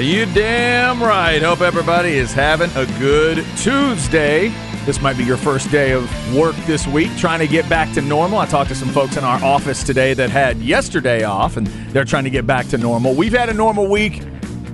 [0.00, 1.40] You damn right.
[1.40, 4.48] Hope everybody is having a good Tuesday.
[4.84, 8.02] This might be your first day of work this week, trying to get back to
[8.02, 8.38] normal.
[8.38, 12.04] I talked to some folks in our office today that had yesterday off, and they're
[12.04, 13.14] trying to get back to normal.
[13.14, 14.22] We've had a normal week.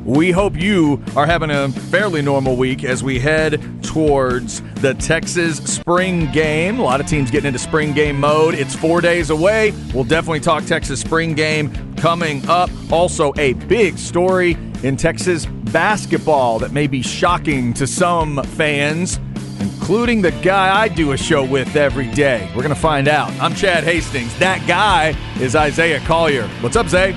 [0.05, 5.59] We hope you are having a fairly normal week as we head towards the Texas
[5.59, 6.81] spring game.
[6.81, 8.55] A lot of teams getting into spring game mode.
[8.55, 9.73] It's four days away.
[9.95, 12.71] We'll definitely talk Texas spring game coming up.
[12.91, 19.21] Also, a big story in Texas basketball that may be shocking to some fans,
[19.61, 22.51] including the guy I do a show with every day.
[22.55, 23.31] We're going to find out.
[23.41, 24.37] I'm Chad Hastings.
[24.39, 26.49] That guy is Isaiah Collier.
[26.61, 27.17] What's up, Zay?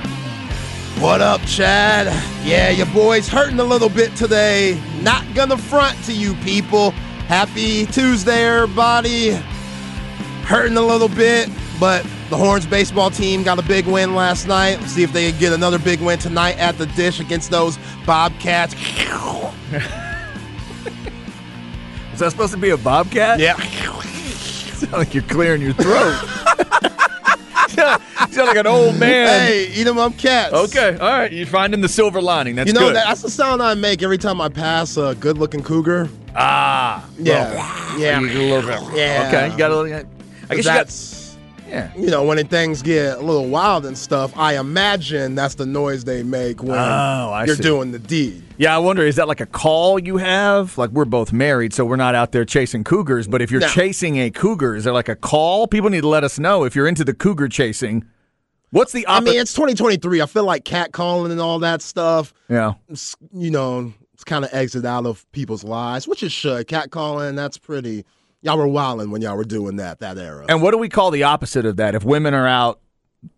[1.00, 2.06] What up, Chad?
[2.42, 4.80] Yeah, your boy's hurting a little bit today.
[5.02, 6.92] Not gonna front to you people.
[7.28, 9.32] Happy Tuesday, everybody.
[10.44, 14.80] Hurting a little bit, but the Horns baseball team got a big win last night.
[14.84, 18.74] see if they can get another big win tonight at the dish against those Bobcats.
[22.12, 23.38] Is that supposed to be a bobcat?
[23.38, 23.56] Yeah.
[24.76, 26.14] sound like you're clearing your throat.
[28.30, 29.26] sound like an old man.
[29.46, 30.54] Hey, eat 'em up cats.
[30.54, 31.30] Okay, all right.
[31.30, 32.54] You're finding the silver lining.
[32.56, 32.74] That's good.
[32.74, 32.96] You know, good.
[32.96, 36.08] that, that's the sound I make every time I pass a good looking cougar.
[36.34, 37.96] ah, Yeah.
[37.98, 38.18] Yeah.
[38.20, 38.96] you get a little bit.
[38.96, 39.24] Yeah.
[39.28, 39.94] Okay, you got a little.
[40.48, 40.90] I guess you got.
[41.76, 41.92] Yeah.
[41.96, 46.04] you know, when things get a little wild and stuff, I imagine that's the noise
[46.04, 47.62] they make when Oh, you're see.
[47.62, 48.42] doing the deed.
[48.56, 50.78] Yeah, I wonder is that like a call you have?
[50.78, 53.28] Like we're both married, so we're not out there chasing cougars.
[53.28, 53.68] But if you're No.
[53.68, 55.66] chasing a cougar, is there like a call?
[55.66, 58.04] People need to let us know if you're into the cougar chasing.
[58.70, 60.22] What's the I mean, it's 2023.
[60.22, 62.72] I feel like catcalling and all that stuff, yeah.
[63.32, 66.66] you know, it's kind of exit out of people's lives, which it should.
[66.66, 68.04] Catcalling, that's pretty.
[68.42, 70.44] Y'all were wilding when y'all were doing that that era.
[70.48, 71.94] And what do we call the opposite of that?
[71.94, 72.80] If women are out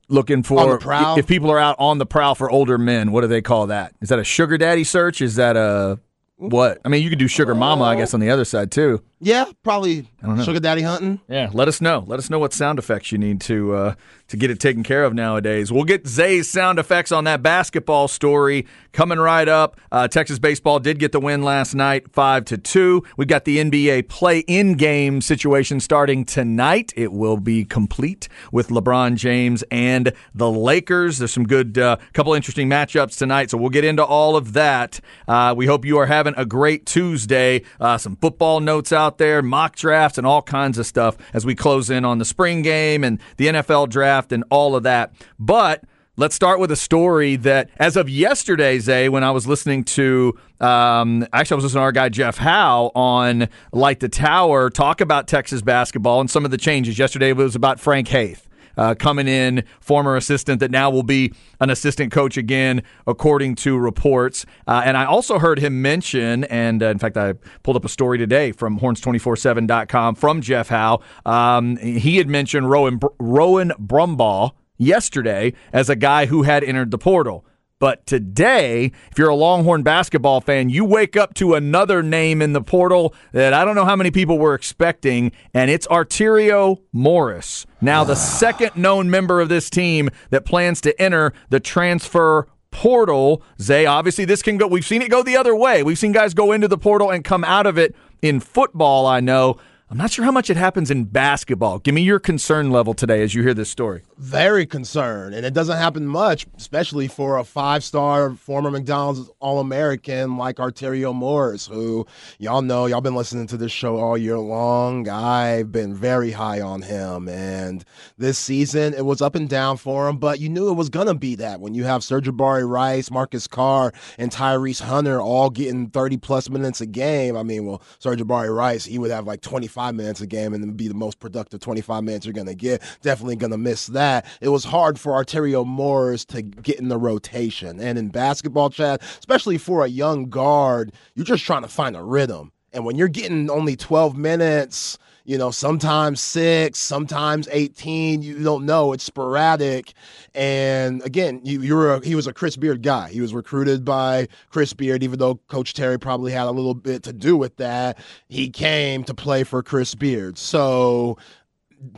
[0.09, 1.19] looking for, On the prowl?
[1.19, 3.95] if people are out on the prowl for older men, what do they call that?
[4.01, 5.21] Is that a sugar daddy search?
[5.23, 5.99] Is that a
[6.37, 6.81] what?
[6.85, 9.03] I mean, you could do sugar mama, I guess, on the other side too.
[9.21, 10.45] Yeah, probably don't know.
[10.45, 11.21] sugar daddy hunting.
[11.29, 12.05] Yeah, let us know.
[12.07, 13.95] Let us know what sound effects you need to uh,
[14.29, 15.73] to get it taken care of nowadays.
[15.73, 19.81] We'll get Zay's sound effects on that basketball story coming right up.
[19.91, 23.03] Uh, Texas baseball did get the win last night, five to two.
[23.17, 26.93] We've got the NBA play-in game situation starting tonight.
[26.97, 31.19] It will be complete with LeBron James and the Lakers.
[31.19, 35.01] There's some good, uh, couple interesting matchups tonight, so we'll get into all of that.
[35.27, 37.63] Uh, we hope you are having a great Tuesday.
[37.81, 41.55] Uh, some football notes out there, mock drafts, and all kinds of stuff as we
[41.55, 45.15] close in on the spring game and the NFL draft and all of that.
[45.39, 45.85] But
[46.19, 50.37] Let's start with a story that, as of yesterday, Zay, when I was listening to,
[50.61, 55.01] um, actually, I was listening to our guy Jeff Howe on Light the Tower talk
[55.01, 56.99] about Texas basketball and some of the changes.
[56.99, 58.48] Yesterday it was about Frank Haith.
[58.79, 63.77] Uh, coming in, former assistant that now will be an assistant coach again, according to
[63.77, 64.47] reports.
[64.67, 67.35] Uh, and I also heard him mention, and uh, in fact, I
[67.65, 71.01] pulled up a story today from horns247.com from Jeff Howe.
[71.27, 76.99] Um, he had mentioned Rowan, Rowan Brumbaugh yesterday as a guy who had entered the
[76.99, 77.45] portal.
[77.81, 82.53] But today, if you're a Longhorn basketball fan, you wake up to another name in
[82.53, 87.67] the portal that I don't know how many people were expecting, and it's Arterio Morris.
[87.81, 93.43] Now, the second known member of this team that plans to enter the transfer portal.
[93.61, 95.85] Zay, obviously, this can go, we've seen it go the other way.
[95.85, 99.21] We've seen guys go into the portal and come out of it in football, I
[99.21, 99.57] know.
[99.91, 101.79] I'm not sure how much it happens in basketball.
[101.79, 104.03] Give me your concern level today as you hear this story.
[104.19, 110.57] Very concerned, and it doesn't happen much, especially for a five-star former McDonald's All-American like
[110.57, 112.07] Arterio Morris, who
[112.39, 115.09] y'all know y'all been listening to this show all year long.
[115.09, 117.83] I've been very high on him, and
[118.19, 121.15] this season it was up and down for him, but you knew it was gonna
[121.15, 126.19] be that when you have Sir'Jabari Rice, Marcus Carr, and Tyrese Hunter all getting 30
[126.19, 127.39] plus minutes a game.
[127.39, 130.77] I mean, well, Sir'Jabari Rice he would have like 25 25 minutes a game and
[130.77, 132.83] be the most productive 25 minutes you're going to get.
[133.01, 134.27] Definitely going to miss that.
[134.41, 137.79] It was hard for Arterio Morris to get in the rotation.
[137.79, 142.03] And in basketball, Chad, especially for a young guard, you're just trying to find a
[142.03, 142.51] rhythm.
[142.73, 144.99] And when you're getting only 12 minutes,
[145.29, 148.23] you know, sometimes six, sometimes 18.
[148.23, 148.95] You don't know.
[148.95, 149.93] It's sporadic.
[150.35, 153.11] And again, you, you're a, he was a Chris Beard guy.
[153.11, 157.03] He was recruited by Chris Beard, even though Coach Terry probably had a little bit
[157.03, 157.99] to do with that.
[158.31, 160.39] He came to play for Chris Beard.
[160.39, 161.19] So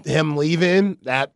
[0.04, 1.32] him leaving, that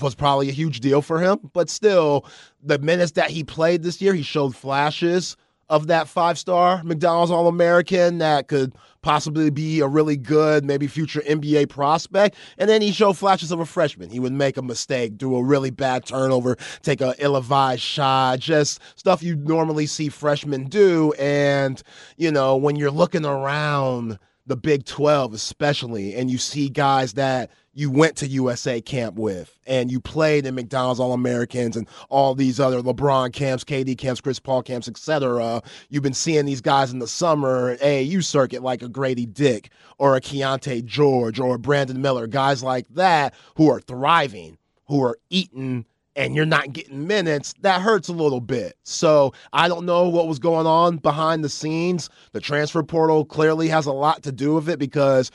[0.00, 1.38] was probably a huge deal for him.
[1.54, 2.26] But still,
[2.62, 5.38] the minutes that he played this year, he showed flashes
[5.70, 8.74] of that five star McDonald's All American that could
[9.04, 12.36] possibly be a really good, maybe future NBA prospect.
[12.56, 14.08] And then he showed flashes of a freshman.
[14.08, 18.80] He would make a mistake, do a really bad turnover, take a ill-advised shot, just
[18.96, 21.12] stuff you normally see freshmen do.
[21.18, 21.82] And,
[22.16, 27.50] you know, when you're looking around the Big 12, especially, and you see guys that
[27.74, 32.34] you went to USA camp with and you played in McDonald's All Americans and all
[32.34, 35.62] these other LeBron camps, KD camps, Chris Paul camps, etc.
[35.90, 40.16] You've been seeing these guys in the summer AAU circuit like a Grady Dick or
[40.16, 44.56] a Keyonte George or a Brandon Miller, guys like that who are thriving,
[44.86, 45.84] who are eating
[46.16, 48.76] and you're not getting minutes, that hurts a little bit.
[48.84, 52.08] So I don't know what was going on behind the scenes.
[52.32, 55.30] The transfer portal clearly has a lot to do with it because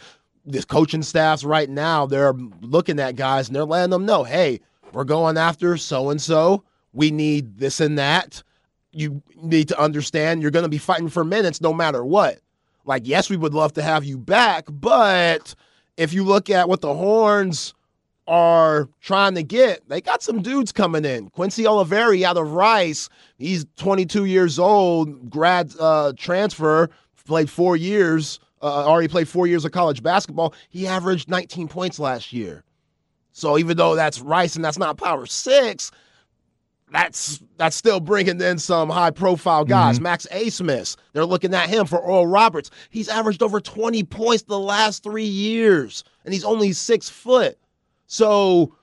[0.45, 4.59] this coaching staffs right now, they're looking at guys and they're letting them know, hey,
[4.94, 6.63] we're going after so and so.
[6.94, 8.44] We need this and that.
[8.91, 12.39] You need to understand you're going to be fighting for minutes no matter what.
[12.86, 15.53] Like, yes, we would love to have you back, but
[15.97, 17.75] if you look at what the Horns
[18.27, 21.30] are trying to get, they got some dudes coming in.
[21.30, 26.89] Quincy Olivari out of Rice, he's 22 years old, grad uh, transfer,
[27.25, 30.53] played four years uh, already played four years of college basketball.
[30.69, 32.63] He averaged 19 points last year.
[33.31, 35.91] So even though that's Rice and that's not Power Six,
[36.91, 39.95] that's that's still bringing in some high profile guys.
[39.95, 40.03] Mm-hmm.
[40.03, 42.71] Max Abmas, they're looking at him for Oral Roberts.
[42.89, 47.57] He's averaged over 20 points the last three years, and he's only six foot.
[48.07, 48.75] So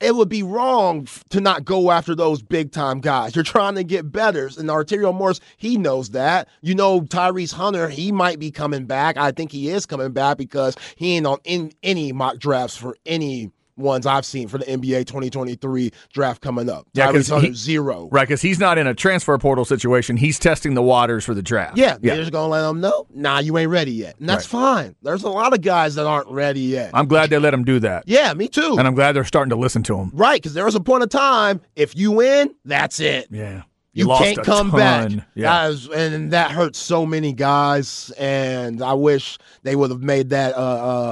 [0.00, 3.34] it would be wrong to not go after those big time guys.
[3.34, 4.46] You're trying to get better.
[4.46, 6.48] And Arterio Morris, he knows that.
[6.60, 9.16] You know, Tyrese Hunter, he might be coming back.
[9.16, 12.96] I think he is coming back because he ain't on in any mock drafts for
[13.06, 16.86] any ones I've seen for the NBA 2023 draft coming up.
[16.94, 18.08] Yeah, because zero.
[18.10, 20.16] Right, because he's not in a transfer portal situation.
[20.16, 21.76] He's testing the waters for the draft.
[21.76, 23.06] Yeah, they're just gonna let him know.
[23.14, 24.60] Nah, you ain't ready yet, and that's right.
[24.60, 24.96] fine.
[25.02, 26.90] There's a lot of guys that aren't ready yet.
[26.94, 28.04] I'm glad they let him do that.
[28.06, 28.76] Yeah, me too.
[28.78, 30.10] And I'm glad they're starting to listen to him.
[30.14, 33.28] Right, because there was a point of time if you win, that's it.
[33.30, 33.62] Yeah.
[33.96, 34.78] You, you can't come ton.
[34.78, 35.26] back.
[35.34, 35.74] Yeah.
[35.94, 38.12] And that hurts so many guys.
[38.18, 40.58] And I wish they would have made that, uh,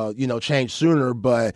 [0.08, 1.14] uh, you know, change sooner.
[1.14, 1.54] But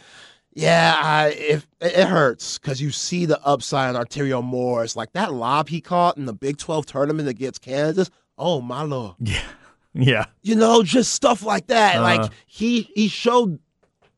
[0.58, 5.32] yeah, I, if it hurts because you see the upside on Arterio Morris, like that
[5.32, 8.10] lob he caught in the Big Twelve tournament against Kansas.
[8.36, 9.14] Oh my lord!
[9.20, 9.40] Yeah,
[9.94, 10.24] yeah.
[10.42, 11.98] You know, just stuff like that.
[11.98, 13.60] Uh, like he he showed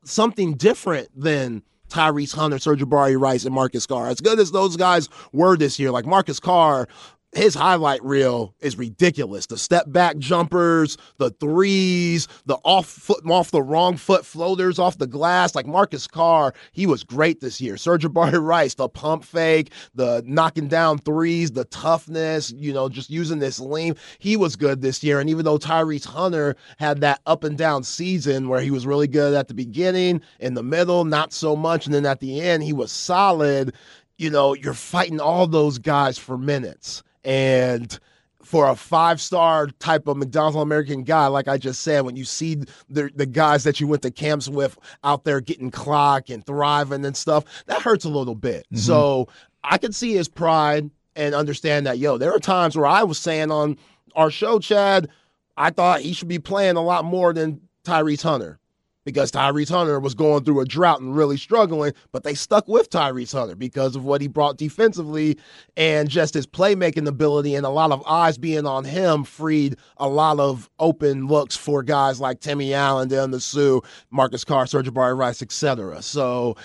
[0.05, 4.09] something different than Tyrese Hunter, Serge Sir'Jabari Rice, and Marcus Carr.
[4.09, 6.89] As good as those guys were this year, like Marcus Carr
[7.33, 9.47] his highlight reel is ridiculous.
[9.47, 14.99] The step back jumpers, the threes, the off foot off the wrong foot floaters off
[14.99, 15.55] the glass.
[15.55, 17.75] Like Marcus Carr, he was great this year.
[17.75, 23.39] Sir'Jabari Rice, the pump fake, the knocking down threes, the toughness, you know, just using
[23.39, 23.95] this lean.
[24.19, 25.21] He was good this year.
[25.21, 29.09] And even though Tyrese Hunter had that up and down season where he was really
[29.09, 32.65] good at the beginning, in the middle, not so much, and then at the end,
[32.65, 33.75] he was solid.
[34.19, 37.03] You know, you're fighting all those guys for minutes.
[37.25, 37.99] And
[38.43, 42.17] for a five star type of McDonald's All American guy, like I just said, when
[42.17, 42.57] you see
[42.89, 47.05] the, the guys that you went to camps with out there getting clock and thriving
[47.05, 48.67] and stuff, that hurts a little bit.
[48.67, 48.79] Mm-hmm.
[48.79, 49.29] So
[49.63, 53.19] I can see his pride and understand that, yo, there are times where I was
[53.19, 53.77] saying on
[54.15, 55.09] our show, Chad,
[55.57, 58.59] I thought he should be playing a lot more than Tyrese Hunter
[59.05, 62.91] because Tyrese Hunter was going through a drought and really struggling, but they stuck with
[62.91, 65.39] Tyrese Hunter because of what he brought defensively
[65.77, 70.09] and just his playmaking ability and a lot of eyes being on him freed a
[70.09, 75.43] lot of open looks for guys like Timmy Allen, Dylan Disu, Marcus Carr, Sir'Jabari Rice,
[75.43, 76.03] etc.
[76.03, 76.57] So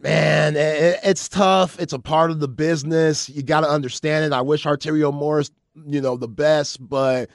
[0.00, 1.78] man, it's tough.
[1.80, 3.28] It's a part of the business.
[3.28, 4.32] You got to understand it.
[4.32, 5.50] I wish Arterio Morris,
[5.86, 7.30] you know, the best, but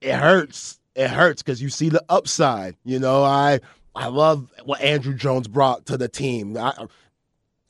[0.00, 2.76] it hurts it hurts because you see the upside.
[2.84, 3.60] You know, I
[3.94, 6.56] I love what Andrew Jones brought to the team.
[6.56, 6.72] I,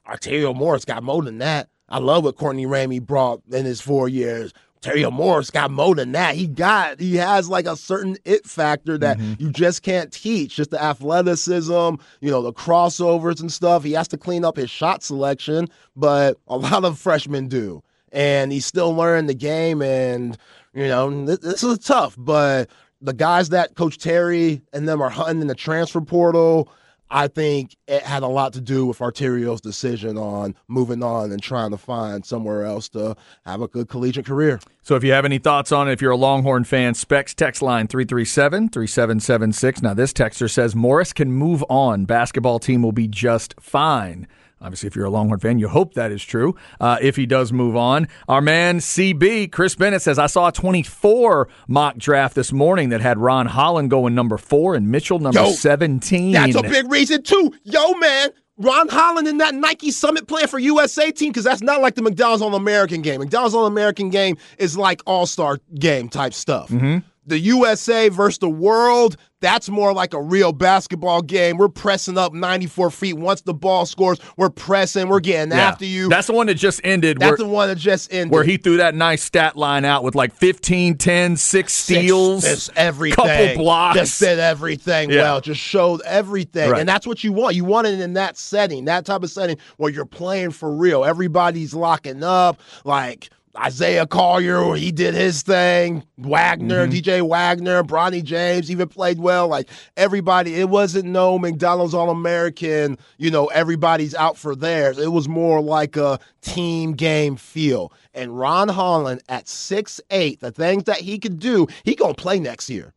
[0.09, 1.68] Arterio Morris got more than that.
[1.88, 4.52] I love what Courtney Ramey brought in his four years.
[4.83, 6.35] Arterio Morris got more than that.
[6.37, 9.42] He got he has like a certain it factor that Mm-hmm.
[9.42, 10.56] you just can't teach.
[10.56, 11.73] Just the athleticism,
[12.21, 13.83] you know, the crossovers and stuff.
[13.83, 17.83] He has to clean up his shot selection, but a lot of freshmen do.
[18.12, 20.37] And he's still learning the game and
[20.73, 22.68] you know, this, this is tough, but
[23.00, 26.69] the guys that Coach Terry and them are hunting in the transfer portal,
[27.09, 31.41] I think it had a lot to do with Arterio's decision on moving on and
[31.41, 34.59] trying to find somewhere else to have a good collegiate career.
[34.83, 37.62] So if you have any thoughts on it, if you're a Longhorn fan, Specs text
[37.62, 39.83] line 337 3776.
[39.83, 42.07] Now, this texter says Morris can move on.
[42.07, 44.26] Basketball team will be just fine.
[44.61, 46.57] Obviously, if you're a Longhorn fan, you hope that is true.
[46.81, 50.53] Uh, if he does move on, our man CB Chris Bennett says I saw a
[50.53, 55.43] 24 mock draft this morning that had Ron Holland going number four and Mitchell number
[55.43, 56.33] Yo, 17.
[56.33, 57.53] That's a big reason too.
[57.65, 61.83] Yo, man, Ron Holland in that Nike Summit plan for USA team because that's not
[61.83, 63.21] like the McDonald's All American game.
[63.21, 66.71] McDonald's All American game is like All Star game type stuff.
[67.26, 71.56] The USA versus the world, that's more like a real basketball game.
[71.59, 73.14] We're pressing up 94 feet.
[73.14, 75.68] Once the ball scores, we're pressing, we're getting Yeah.
[75.68, 76.09] after you.
[76.09, 77.18] That's the one that just ended.
[77.18, 78.33] That's where, the one that just ended.
[78.33, 82.71] where he threw that nice stat line out with like 15, 10, 6 steals, Just
[82.76, 83.16] everything.
[83.16, 83.99] couple blocks.
[83.99, 85.23] Just did everything Yeah.
[85.23, 85.40] well.
[85.40, 86.71] Just showed everything.
[86.71, 86.80] Right.
[86.80, 87.56] And that's what you want.
[87.56, 91.04] You want it in that setting, that type of setting where you're playing for real.
[91.04, 92.61] Everybody's locking up.
[92.85, 96.05] Like Isaiah Collier, he did his thing.
[96.19, 96.93] Wagner, mm-hmm.
[96.93, 99.49] DJ Wagner, Bronny James even played well.
[99.49, 104.99] Like everybody, it wasn't no McDonald's All American, you know, everybody's out for theirs.
[104.99, 107.93] It was more like a team game feel.
[108.15, 112.39] And Ron Holland at six eight, the things that he could do, he gonna play
[112.39, 112.93] next year.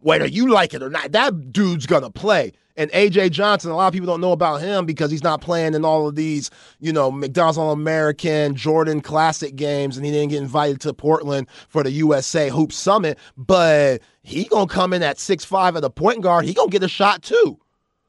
[0.00, 2.52] Whether you like it or not, that dude's gonna play.
[2.76, 5.74] And AJ Johnson, a lot of people don't know about him because he's not playing
[5.74, 6.50] in all of these,
[6.80, 11.46] you know, McDonald's All American, Jordan Classic games, and he didn't get invited to Portland
[11.68, 13.18] for the USA Hoop Summit.
[13.36, 16.44] But he gonna come in at six five at the point guard.
[16.44, 17.60] He gonna get a shot too.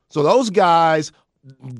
[0.09, 1.11] So those guys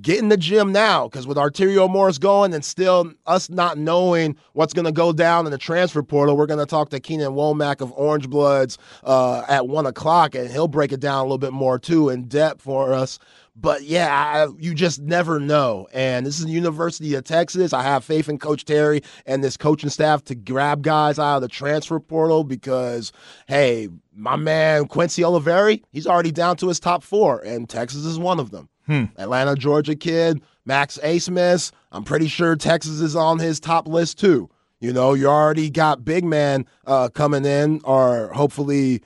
[0.01, 4.36] get in the gym now because with Arterio Morris going and still us not knowing
[4.53, 7.31] what's going to go down in the transfer portal, we're going to talk to Keenan
[7.31, 11.38] Womack of Orange Bloods uh, at one o'clock, and he'll break it down a little
[11.38, 13.19] bit more too in depth for us.
[13.55, 15.88] But yeah, I, you just never know.
[15.93, 17.72] And this is the University of Texas.
[17.72, 21.41] I have faith in Coach Terry and this coaching staff to grab guys out of
[21.41, 23.13] the transfer portal because,
[23.48, 28.19] hey, my man Quincy Olivari, he's already down to his top four, and Texas is
[28.19, 28.67] one of them.
[28.89, 31.71] Atlanta, Georgia kid, Max Abmas.
[31.91, 34.49] I'm pretty sure Texas is on his top list too.
[34.79, 39.01] You know, you already got big man uh, coming in, or hopefully,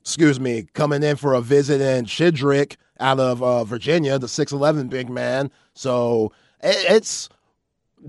[0.00, 4.90] excuse me, coming in for a visit in Shedrick out of uh, Virginia, the 6'11
[4.90, 5.50] big man.
[5.72, 7.28] So it, it's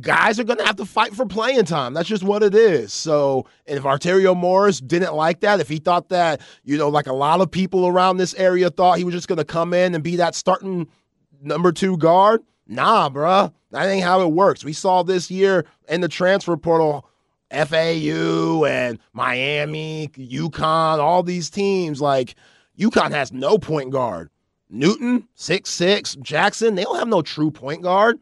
[0.01, 1.93] guys are going to have to fight for playing time.
[1.93, 2.93] That's just what it is.
[2.93, 7.13] So, if Arterio Morris didn't like that, if he thought that, you know, like a
[7.13, 10.03] lot of people around this area thought he was just going to come in and
[10.03, 10.88] be that starting
[11.41, 13.51] number two guard, nah, bruh.
[13.72, 14.63] That ain't how it works.
[14.63, 17.05] We saw this year in the transfer portal.
[17.51, 22.36] FAU and Miami, UConn, all these teams, like
[22.77, 24.29] UConn has no point guard.
[24.69, 28.19] Newton, six six, Jackson, they don't have no true point guard.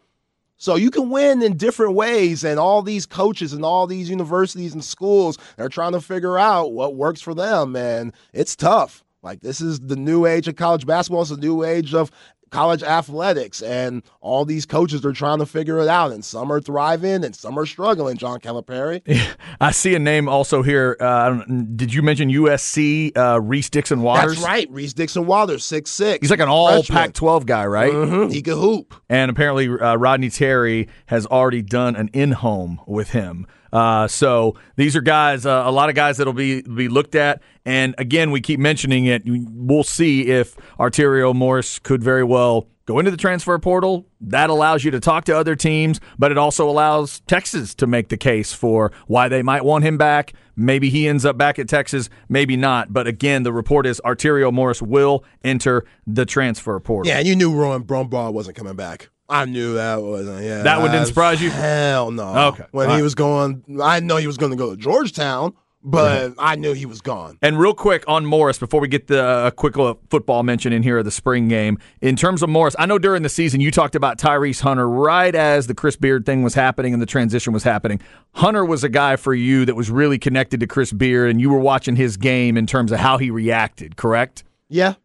[0.58, 4.74] So you can win in different ways, and all these coaches and all these universities
[4.74, 9.04] and schools are trying to figure out what works for them, and it's tough.
[9.22, 11.22] Like this is the new age of college basketball.
[11.22, 12.12] It's the new age of
[12.50, 16.12] college athletics, and all these coaches are trying to figure it out.
[16.12, 18.18] And some are thriving, and some are struggling.
[18.18, 19.02] John Calipari.
[19.62, 20.98] I see a name also here.
[21.00, 21.44] Uh,
[21.76, 24.36] did you mention USC uh, Reese Dixon Waters?
[24.36, 24.70] That's right.
[24.72, 26.20] Reese Dixon Waters, six six.
[26.22, 27.92] He's like an all Pac 12 guy, right?
[27.92, 28.94] hmm He can hoop.
[29.10, 33.46] And apparently, uh, Rodney Terry has already done an in home with him.
[33.72, 37.42] Uh, so these are guys, uh, a lot of guys that'll be be looked at.
[37.66, 39.24] And again, we keep mentioning it.
[39.26, 44.08] We'll see if Arterio Morris could very well go into the transfer portal.
[44.22, 48.10] That allows you to talk to other teams, but it also allows Texas to make
[48.10, 50.34] the case for why they might want him back.
[50.56, 52.92] Maybe he ends up back at Texas, maybe not.
[52.92, 57.12] But again, the report is Arterio Morris will enter the transfer portal.
[57.12, 59.10] Yeah, and you knew Rowan Brumbaugh wasn't coming back.
[59.30, 60.44] I knew that wasn't.
[60.44, 61.50] Yeah, That one didn't surprise you?
[61.50, 62.48] Hell no.
[62.50, 62.66] Okay.
[62.72, 63.04] When All he right.
[63.04, 65.54] was going, I know he was going to go to Georgetown,
[65.84, 67.38] but I knew he was gone.
[67.42, 69.76] And real quick on Morris, before we get the uh, quick
[70.10, 73.22] football mention in here of the spring game, in terms of Morris, I know during
[73.24, 76.94] the season you talked about Tyrese Hunter right as the Chris Beard thing was happening
[76.94, 78.02] and the transition was happening.
[78.34, 81.50] Hunter was a guy for you that was really connected to Chris Beard, and you
[81.50, 84.44] were watching his game in terms of how he reacted, correct?
[84.70, 84.96] Yeah.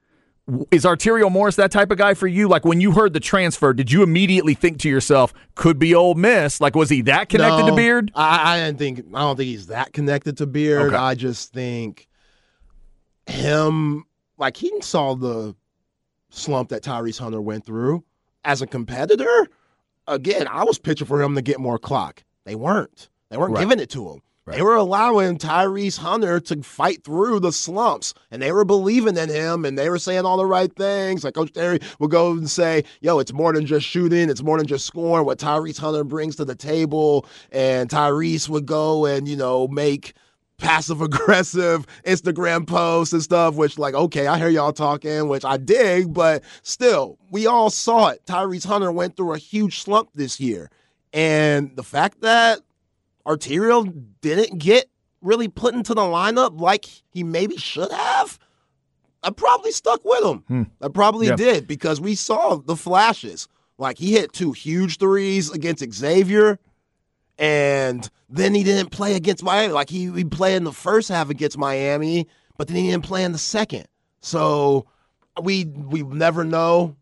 [0.73, 2.49] Is Arterio Morris that type of guy for you?
[2.49, 6.15] Like when you heard the transfer, did you immediately think to yourself, could be Ole
[6.15, 6.61] Miss?
[6.61, 8.11] Like was he that connected No, to Beard?
[8.15, 9.05] I, I didn't think.
[9.15, 10.89] I don't think he's that connected to Beard.
[10.89, 10.97] Okay.
[10.97, 12.09] I just think
[13.27, 14.05] him,
[14.37, 15.55] like he saw the
[16.31, 18.03] slump that Tyrese Hunter went through
[18.45, 19.47] as a competitor.
[20.09, 22.25] Again, I was pitching for him to get more clock.
[22.45, 23.09] They weren't.
[23.29, 23.61] They weren't Right.
[23.61, 24.23] giving it to him.
[24.47, 29.29] They were allowing Tyrese Hunter to fight through the slumps, and they were believing in
[29.29, 31.23] him, and they were saying all the right things.
[31.23, 34.59] Like Coach Terry would go and say, "Yo, it's more than just shooting; it's more
[34.59, 39.29] than just scoring." What Tyrese Hunter brings to the table, and Tyrese would go and
[39.29, 40.15] you know make
[40.59, 45.57] passive aggressive Instagram posts and stuff, which like, okay, I hear y'all talking, which I
[45.57, 48.27] dig, but still, we all saw it.
[48.27, 50.69] Tyrese Hunter went through a huge slump this year.
[51.13, 52.61] And the fact that
[53.27, 54.89] Arterio didn't get
[55.21, 58.39] really put into the lineup like he maybe should have,
[59.23, 60.39] I probably stuck with him.
[60.49, 60.63] Hmm.
[60.81, 61.37] I probably Yeah.
[61.37, 63.47] did because we saw the flashes.
[63.79, 66.59] Like he hit two huge threes against Xavier,
[67.39, 69.73] and then he didn't play against Miami.
[69.73, 72.27] Like he, he played in the first half against Miami,
[72.59, 73.87] but then he didn't play in the second.
[74.21, 74.87] So
[75.41, 76.97] we we never know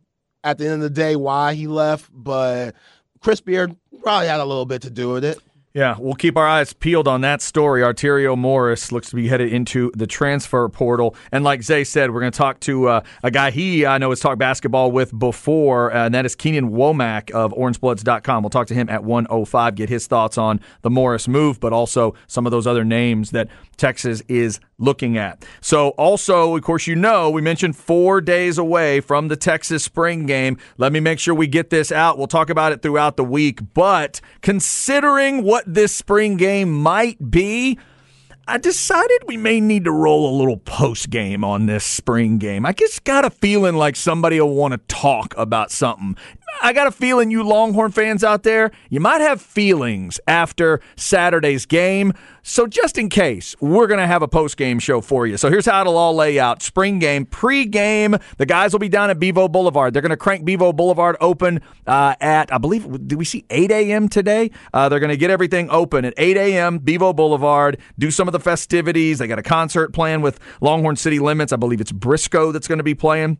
[0.45, 2.75] at the end of the day why he left, but
[3.21, 5.39] Chris Beard probably had a little bit to do with it.
[5.73, 7.83] Yeah, we'll keep our eyes peeled on that story.
[7.83, 11.15] Arterio Morris looks to be headed into the transfer portal.
[11.31, 14.11] And like Zay said, we're going to talk to uh, a guy he I know
[14.11, 18.43] has talked basketball with before, uh, and that is Keenan Womack of OrangeBloods.com.
[18.43, 22.15] We'll talk to him at 105, get his thoughts on the Morris move, but also
[22.27, 23.47] some of those other names that
[23.77, 25.45] Texas is looking at.
[25.61, 30.27] So, also, of course, you know, we mentioned four days away from the Texas spring
[30.27, 30.57] game.
[30.79, 32.19] Let me make sure we get this out.
[32.19, 33.61] We'll talk about it throughout the week.
[33.75, 37.79] But considering what this spring game might be,
[38.51, 42.67] I decided we may need to roll a little post game on this spring game.
[42.67, 46.17] I just got a feeling like somebody will want to talk about something.
[46.63, 51.65] I got a feeling you Longhorn fans out there, you might have feelings after Saturday's
[51.67, 52.13] game.
[52.43, 55.37] So just in case, we're going to have a post game show for you.
[55.37, 56.63] So here's how it'll all lay out.
[56.63, 59.95] Spring game, pre-game, the guys will be down at Bevo Boulevard.
[59.95, 63.71] They're going to crank Bevo Boulevard open uh, at, I believe, did we see 8
[63.71, 64.09] a.m.
[64.09, 64.51] today?
[64.73, 66.79] Uh, they're going to get everything open at 8 a.m.
[66.79, 69.19] Bevo Boulevard, do some of the festivities.
[69.19, 71.53] They got a concert planned with Longhorn City Limits.
[71.53, 73.39] I believe it's Briscoe that's going to be playing.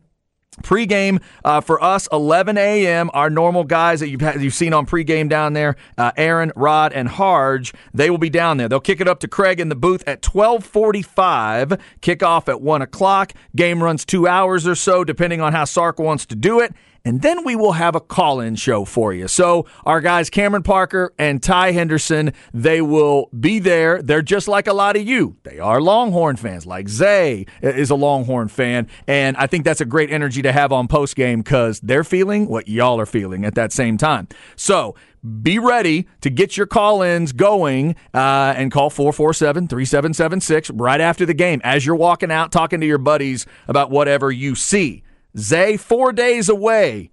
[0.63, 3.09] Pre-game uh, for us, 11 a.m.
[3.13, 6.91] Our normal guys that you've had, you've seen on pre-game down there, uh, Aaron, Rod,
[6.91, 8.67] and Harge, they will be down there.
[8.67, 11.79] They'll kick it up to Craig in the booth at 12:45.
[12.01, 13.31] Kickoff at one o'clock.
[13.55, 16.75] Game runs two hours or so, depending on how Sark wants to do it.
[17.03, 19.27] And then we will have a call-in show for you.
[19.27, 24.01] So our guys Cameron Parker and Ty Henderson, they will be there.
[24.01, 25.37] They're just like a lot of you.
[25.43, 26.65] They are Longhorn fans.
[26.65, 30.71] Like Zay is a Longhorn fan, and I think that's a great energy to have
[30.71, 34.27] on post game because they're feeling what y'all are feeling at that same time.
[34.55, 34.95] So
[35.41, 41.25] be ready to get your call ins going uh, and call 447 3776 right after
[41.25, 45.03] the game as you're walking out talking to your buddies about whatever you see.
[45.37, 47.11] Zay, four days away.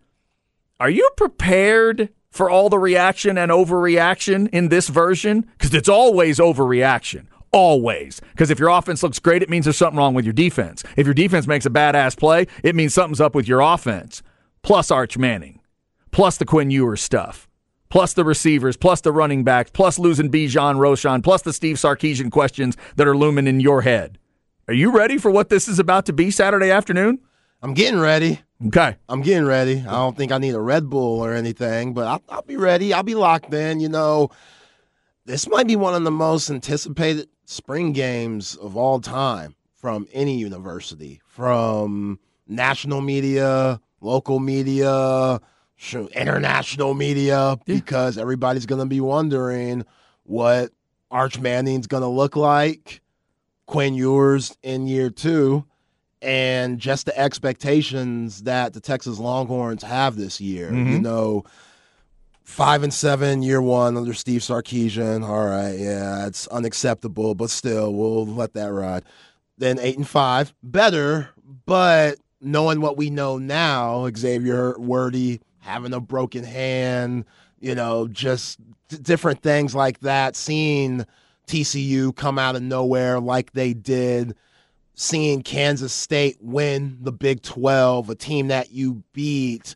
[0.80, 5.46] Are you prepared for all the reaction and overreaction in this version?
[5.56, 7.26] Because it's always overreaction.
[7.50, 8.20] Always.
[8.32, 10.84] Because if your offense looks great, it means there's something wrong with your defense.
[10.96, 14.22] If your defense makes a badass play, it means something's up with your offense.
[14.62, 15.60] Plus Arch Manning.
[16.10, 17.48] Plus the Quinn Ewers stuff.
[17.88, 22.30] Plus the receivers, plus the running backs, plus losing Bijan Robinson, plus the Steve Sarkisian
[22.30, 24.18] questions that are looming in your head.
[24.66, 27.20] Are you ready for what this is about to be Saturday afternoon?
[27.60, 28.40] I'm getting ready.
[28.66, 28.96] Okay.
[29.08, 29.80] I'm getting ready.
[29.80, 32.92] I don't think I need a Red Bull or anything, but I'll, I'll be ready.
[32.92, 33.80] I'll be locked in.
[33.80, 34.30] You know,
[35.24, 40.38] this might be one of the most anticipated spring games of all time from any
[40.38, 45.40] university, from national media, local media,
[45.76, 49.84] shoot, international media, because everybody's going to be wondering
[50.24, 50.70] what
[51.10, 53.00] Arch Manning's going to look like,
[53.66, 55.64] Quinn Ewers in year two
[56.20, 60.68] and just the expectations that the Texas Longhorns have this year.
[60.68, 61.02] You mm-hmm.
[61.02, 61.44] know,
[62.42, 65.26] five and seven year one under Steve Sarkisian.
[65.26, 69.04] All right, yeah, it's unacceptable, but still, we'll let that ride.
[69.58, 71.30] Then eight and five, better,
[71.66, 77.24] but knowing what we know now, Xavier Worthy having a broken hand,
[77.60, 80.36] you know, just d- different things like that.
[80.36, 81.04] Seeing
[81.46, 84.34] TCU come out of nowhere like they did
[84.98, 89.74] seeing Kansas State win the Big 12, a team that you beat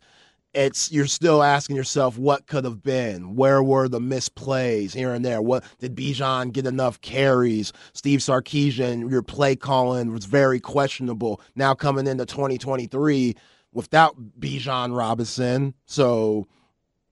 [0.53, 3.35] it's you're still asking yourself what could have been.
[3.35, 5.41] Where were the misplays here and there?
[5.41, 7.73] What did Bijan get enough carries?
[7.93, 11.41] Steve Sarkisian, your play calling was very questionable.
[11.55, 13.35] Now coming into 2023
[13.71, 16.47] without Bijan Robinson, so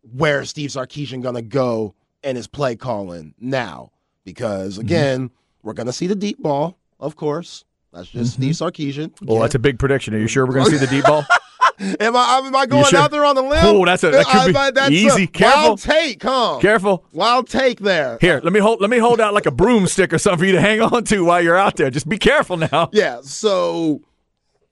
[0.04, 3.92] where's Steve Sarkisian gonna go in his play calling now?
[4.24, 4.82] Because Mm-hmm.
[4.82, 5.32] again,
[5.64, 7.66] we're gonna see the deep ball, of course.
[7.94, 8.52] That's just Mm-hmm.
[8.52, 9.22] Steve Sarkisian.
[9.22, 9.42] Well, Again.
[9.42, 10.14] that's a big prediction.
[10.16, 11.26] Are you sure we're going to see the deep ball?
[12.00, 13.60] Am I am I going out there on the limb?
[13.64, 15.24] Oh, that's a- that could be I- that's easy.
[15.24, 15.62] A Careful.
[15.62, 16.60] Wild take, huh?
[16.62, 17.06] Careful.
[17.12, 18.20] Wild take there.
[18.22, 18.82] Here, let me hold.
[18.82, 21.26] Let me hold out like a broomstick or something for you to hang on to
[21.26, 21.90] while you're out there.
[21.90, 22.90] Just be careful now.
[22.94, 23.22] Yeah.
[23.24, 24.02] So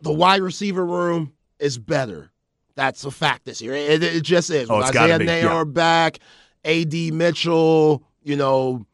[0.02, 2.30] the wide receiver room is better.
[2.76, 3.74] That's a fact this year.
[3.74, 4.70] It, it just is.
[4.70, 5.72] Oh, With it's gotta Isaiah be, Neyor yeah.
[5.72, 6.20] back,
[6.64, 7.10] A.D.
[7.12, 8.86] Mitchell, you know,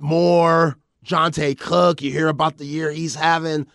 [0.00, 2.02] more Johntay Cook.
[2.02, 3.66] You hear about the year he's having.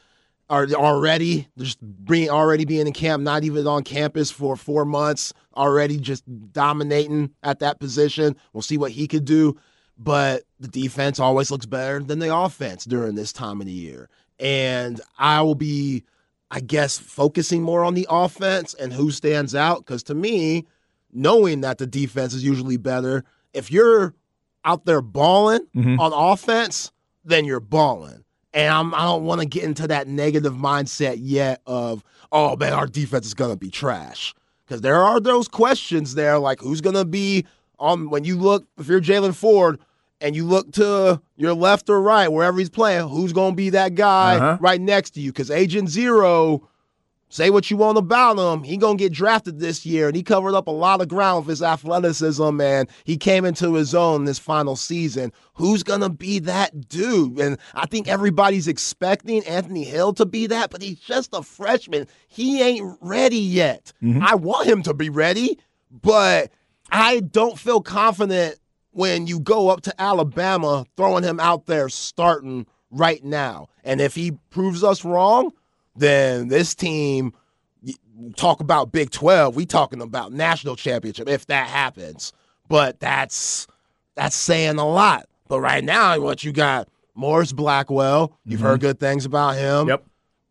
[0.50, 5.34] Are already just being already being in camp, not even on campus for four months,
[5.58, 8.34] already just dominating at that position.
[8.54, 9.58] We'll see what he could do,
[9.98, 14.08] but the defense always looks better than the offense during this time of the year.
[14.40, 16.06] And I will be,
[16.50, 19.80] I guess, focusing more on the offense and who stands out.
[19.80, 20.66] Because to me,
[21.12, 24.13] knowing that the defense is usually better, if you're
[24.63, 26.00] out there balling mm-hmm.
[26.00, 26.94] on offense,
[27.28, 28.24] then you're balling.
[28.54, 32.74] And I'm, I don't want to get into that negative mindset yet of, oh man,
[32.74, 34.34] our defense is going to be trash.
[34.66, 37.46] Because there are those questions there, like who's going to be
[37.80, 39.80] on when you look, if you're Jaylan Ford
[40.20, 43.70] and you look to your left or right, wherever he's playing, who's going to be
[43.72, 44.58] that guy Uh-huh.
[44.60, 45.32] right next to you?
[45.32, 46.68] Because Agent Zero,
[47.30, 50.56] say what you want about him, he gonna get drafted this year, and he covered
[50.56, 54.40] up a lot of ground with his athleticism, and he came into his own this
[54.40, 55.32] final season.
[55.56, 57.40] Who's gonna be that dude?
[57.40, 62.08] And I think everybody's expecting Anthony Hill to be that, but he's just a freshman.
[62.28, 63.92] He ain't ready yet.
[64.02, 64.24] Mm-hmm.
[64.24, 65.60] I want him to be ready,
[65.92, 66.52] but
[66.92, 68.60] I don't feel confident
[68.92, 73.68] when you go up to Alabama throwing him out there starting right now.
[73.84, 75.52] And if he proves us wrong,
[75.98, 77.34] then this team
[78.36, 82.34] talk about Big 12, we talking about national championship if that happens.
[82.68, 83.68] But that's
[84.16, 85.28] that's saying a lot.
[85.48, 88.88] But right now what you got Morice Blackwell, you've heard mm-hmm.
[88.88, 89.88] good things about him.
[89.88, 90.06] Yep.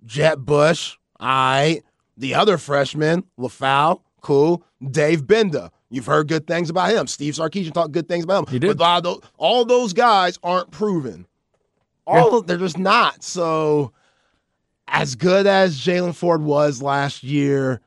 [0.04, 1.82] Jett Bush, all right.
[2.16, 4.62] The other freshman, Lefau, cool.
[4.90, 7.06] Dave Gbenda, you've heard good things about him.
[7.06, 8.52] Steve Sarkisian talked good things about him.
[8.52, 8.78] He did.
[8.78, 11.26] But all those, all those guys aren't proven.
[12.06, 13.22] All they're just not.
[13.22, 13.92] So
[14.96, 17.82] as good as Jaylan Ford was last year,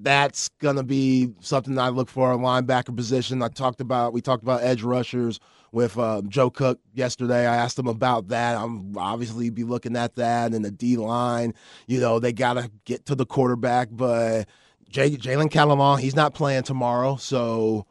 [0.00, 3.42] that's gonna be something I look for in linebacker position.
[3.42, 5.40] I talked about we talked about edge rushers
[5.72, 7.46] with uh, Joe Cook yesterday.
[7.46, 8.56] I asked him about that.
[8.56, 11.52] I'm obviously be looking at that and the D line.
[11.86, 14.48] You know they gotta get to the quarterback, but
[14.90, 17.86] Jalen Catalon he's not playing tomorrow, so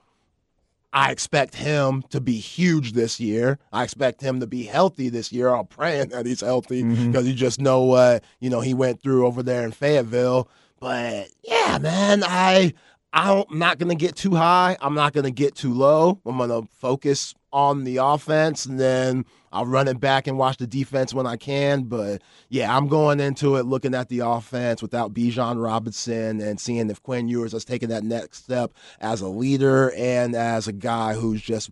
[0.94, 3.58] I expect him to be huge this year.
[3.74, 5.50] I expect him to be healthy this year.
[5.50, 7.12] I'm praying that he's healthy mm-hmm.
[7.12, 10.48] because you just know what you know he went through over there in Fayetteville.
[10.80, 12.74] But yeah, man, I
[13.12, 14.78] I'm not gonna get too high.
[14.82, 16.20] I'm not gonna get too low.
[16.26, 20.68] I'm gonna focus on the offense, and then I'll run it back and watch the
[20.68, 21.84] defense when I can.
[21.84, 26.90] But yeah, I'm going into it looking at the offense without Bijan Robinson and seeing
[26.90, 31.14] if Quinn Ewers has taken that next step as a leader and as a guy
[31.14, 31.70] who's just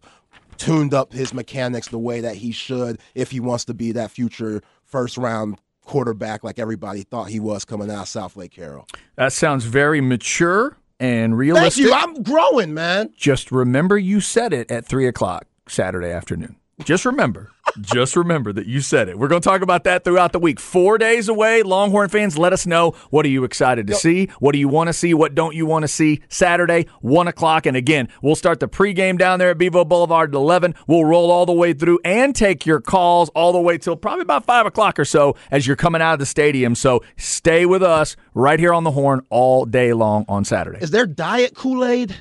[0.58, 4.12] tuned up his mechanics the way that he should if he wants to be that
[4.12, 8.88] future first round quarterback like everybody thought he was coming out of Southlake Carroll.
[9.15, 11.88] That sounds very mature and realistic.
[11.88, 12.15] Thank you.
[12.15, 13.12] I'm growing, man.
[13.17, 16.58] Just remember you said it at three o'clock Saturday afternoon.
[16.84, 17.52] Just remember.
[17.79, 19.17] Just remember that you said it.
[19.17, 20.60] We're going to talk about that throughout the week.
[20.60, 21.63] Four days away.
[21.63, 22.91] Longhorn fans, let us know.
[23.10, 24.25] What are you excited to see?
[24.39, 25.13] What do you want to see?
[25.13, 26.21] What don't you want to see?
[26.29, 27.65] Saturday, one o'clock.
[27.65, 30.75] And again, we'll start the pregame down there at Bevo Boulevard at 11.
[30.88, 34.23] We'll roll all the way through and take your calls all the way till probably
[34.23, 36.75] about five o'clock or so as you're coming out of the stadium.
[36.75, 40.79] So stay with us right here on the horn all day long on Saturday.
[40.81, 42.15] Is there diet Kool Aid?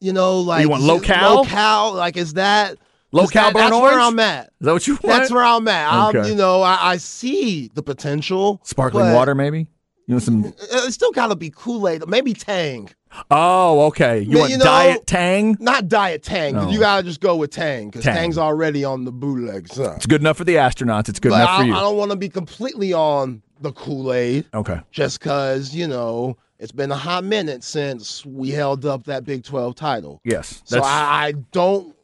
[0.00, 1.36] You know, like you want low-cal?
[1.38, 2.78] Low-cal, like is that
[3.12, 3.92] Low is cal that- burn That's orange?
[3.92, 4.44] where I'm at.
[4.46, 5.02] Is that what you want?
[5.06, 5.92] That's where I'm at.
[5.92, 8.60] I'm, you know, I, I see the potential.
[8.64, 9.68] Sparkling water, maybe?
[10.06, 10.44] You want some?
[10.44, 10.50] uh,
[10.86, 12.90] It's still got to be Kool Aid, maybe Tang.
[13.30, 14.20] Oh, okay.
[14.20, 15.56] You want you know- diet tang?
[15.60, 16.68] Not diet Tang.
[16.70, 18.14] You gotta just go with Tang because Tang.
[18.14, 19.68] Tang's already on the bootleg.
[19.68, 19.92] So.
[19.92, 21.08] It's good enough for the astronauts.
[21.08, 21.74] It's good But enough I, for you.
[21.74, 24.80] I don't want to be completely on the Kool Aid okay.
[24.92, 29.42] just because you know it's been a hot minute since we held up that Big
[29.44, 30.20] Twelve title.
[30.24, 30.60] Yes.
[30.66, 31.96] So I, I don't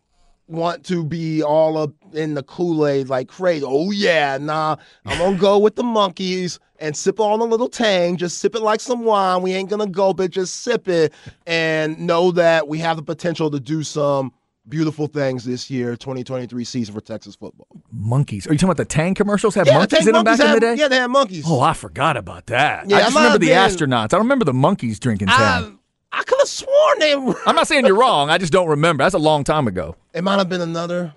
[0.46, 3.64] want to be all up in the Kool Aid like crazy.
[3.66, 4.76] Oh yeah, nah.
[5.07, 8.16] I'm gonna go with the monkeys and sip on a little tang.
[8.16, 9.42] Just sip it like some wine.
[9.42, 10.30] We ain't gonna gulp it.
[10.30, 11.12] Just sip it
[11.46, 14.33] and know that we have the potential to do some
[14.68, 17.66] beautiful things this year, 2023 season for Texas football.
[17.92, 18.46] Monkeys.
[18.46, 19.54] Are you talking about the Tang commercials?
[19.54, 20.74] Have Yeah, monkeys in them back monkeys in the day?
[20.76, 21.44] Yeah, they had monkeys.
[21.46, 22.88] Oh, I forgot about that.
[22.88, 24.04] Yeah, I just remember the been- astronauts.
[24.04, 25.78] I don't remember the monkeys drinking Tang.
[26.14, 27.35] I, I could have sworn they were.
[27.46, 28.31] I'm not saying you're wrong.
[28.31, 29.05] I just don't remember.
[29.05, 29.96] That's a long time ago.
[30.12, 31.14] It might have been another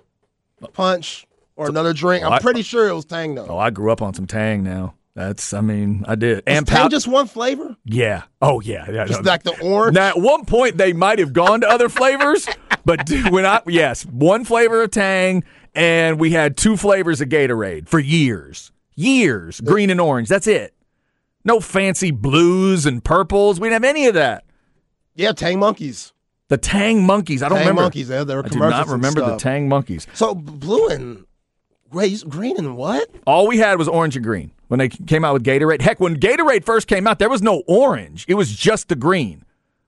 [0.72, 2.24] punch or another drink.
[2.24, 3.46] Oh, I'm I- pretty sure it was Tang though.
[3.48, 4.94] Oh, I grew up on some Tang now.
[5.14, 6.38] That's, I mean, I did.
[6.38, 7.76] Is And Tang pow- just one flavor?
[7.84, 8.22] yeah.
[8.40, 8.88] Oh, yeah.
[8.88, 9.04] yeah.
[9.04, 9.96] Just like the orange?
[9.96, 12.46] Now, at one point, they might have gone to other flavors,
[12.84, 15.42] but dude, when I yes, one flavor of Tang,
[15.74, 20.28] and we had two flavors of Gatorade for years, years, green and orange.
[20.28, 20.72] That's it.
[21.44, 23.58] No fancy blues and purples.
[23.58, 24.44] We didn't have any of that.
[25.18, 26.12] Yeah, Tang monkeys.
[26.46, 27.42] The Tang monkeys.
[27.42, 27.82] I don't Tang remember.
[27.82, 28.08] monkeys.
[28.08, 29.36] They, they were I do not remember the.
[29.36, 30.06] Tang monkeys.
[30.14, 31.24] So blue and
[31.90, 33.10] gray, green and what?
[33.26, 35.80] All we had was orange and green when they came out with Gatorade.
[35.82, 38.24] Heck, when Gatorade first came out, there was no orange.
[38.28, 39.44] It was just the green,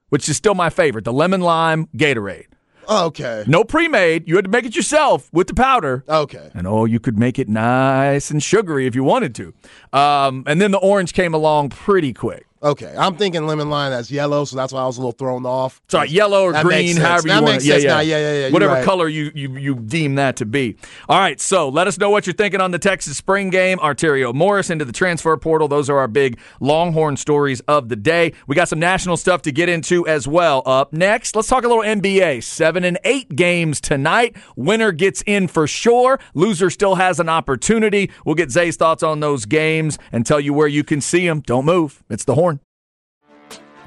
[0.08, 1.04] which is still my favorite.
[1.04, 2.46] The lemon lime Gatorade.
[2.88, 3.44] Oh, okay.
[3.46, 4.26] No pre-made.
[4.28, 6.02] You had to make it yourself with the powder.
[6.08, 6.50] Okay.
[6.54, 9.54] And oh, you could make it nice and sugary if you wanted to.
[9.96, 12.46] Um, and then the orange came along pretty quick.
[12.62, 12.94] Okay.
[12.96, 15.80] I'm thinking lemon lime that's yellow, so that's why I was a little thrown off.
[15.88, 17.68] Sorry, yellow or That green, however That you want makes it.
[17.68, 17.88] Yeah, yeah.
[17.88, 18.00] now.
[18.00, 18.52] Yeah, yeah, yeah.
[18.52, 18.84] Whatever right.
[18.84, 20.76] color you, you you deem that to be.
[21.08, 23.78] All right, so let us know what you're thinking on the Texas spring game.
[23.78, 25.68] Arterio Morris into the transfer portal.
[25.68, 28.34] Those are our big Longhorn stories of the day.
[28.46, 30.62] We got some national stuff to get into as well.
[30.66, 32.42] Up next, let's talk a little NBA.
[32.42, 34.36] Seven and eight games tonight.
[34.54, 36.20] Winner gets in for sure.
[36.34, 38.10] Loser still has an opportunity.
[38.26, 41.40] We'll get Zay's thoughts on those games and tell you where you can see them.
[41.40, 42.02] Don't move.
[42.10, 42.49] It's the horn.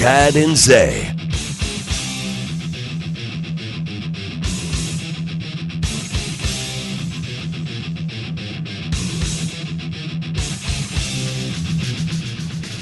[0.00, 1.12] Chad and Zay.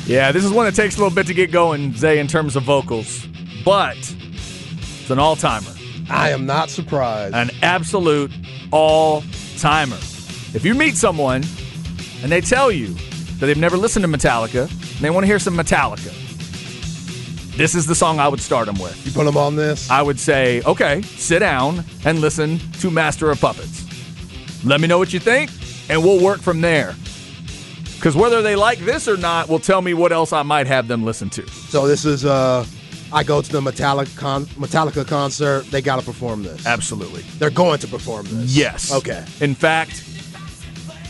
[0.07, 2.55] Yeah, this is one that takes a little bit to get going, Zay, in terms
[2.55, 3.27] of vocals,
[3.65, 5.73] but it's an all timer,
[6.09, 7.35] I am not surprised.
[7.35, 8.31] an absolute
[8.71, 9.25] all
[9.57, 9.97] timer.
[10.55, 11.43] If you meet someone
[12.23, 12.95] and they tell you
[13.41, 16.15] that they've never listened to Metallica and they want to hear some Metallica,
[17.59, 19.05] this is the song I would start them with.
[19.05, 19.91] you put them on this?
[19.91, 23.85] I would say, okay, sit down and listen to Master of Puppets.
[24.65, 25.51] Let me know what you think,
[25.91, 26.95] and we'll work from there.
[27.97, 30.87] Because whether they like this or not will tell me what else I might have
[30.87, 31.47] them listen to.
[31.49, 32.65] So this is uh
[33.13, 36.65] I go to the Metallica con- Metallica concert, they got to perform this.
[36.67, 37.23] Absolutely.
[37.39, 38.55] They're going to perform this.
[38.55, 38.93] Yes.
[38.93, 39.25] Okay.
[39.41, 40.05] In fact,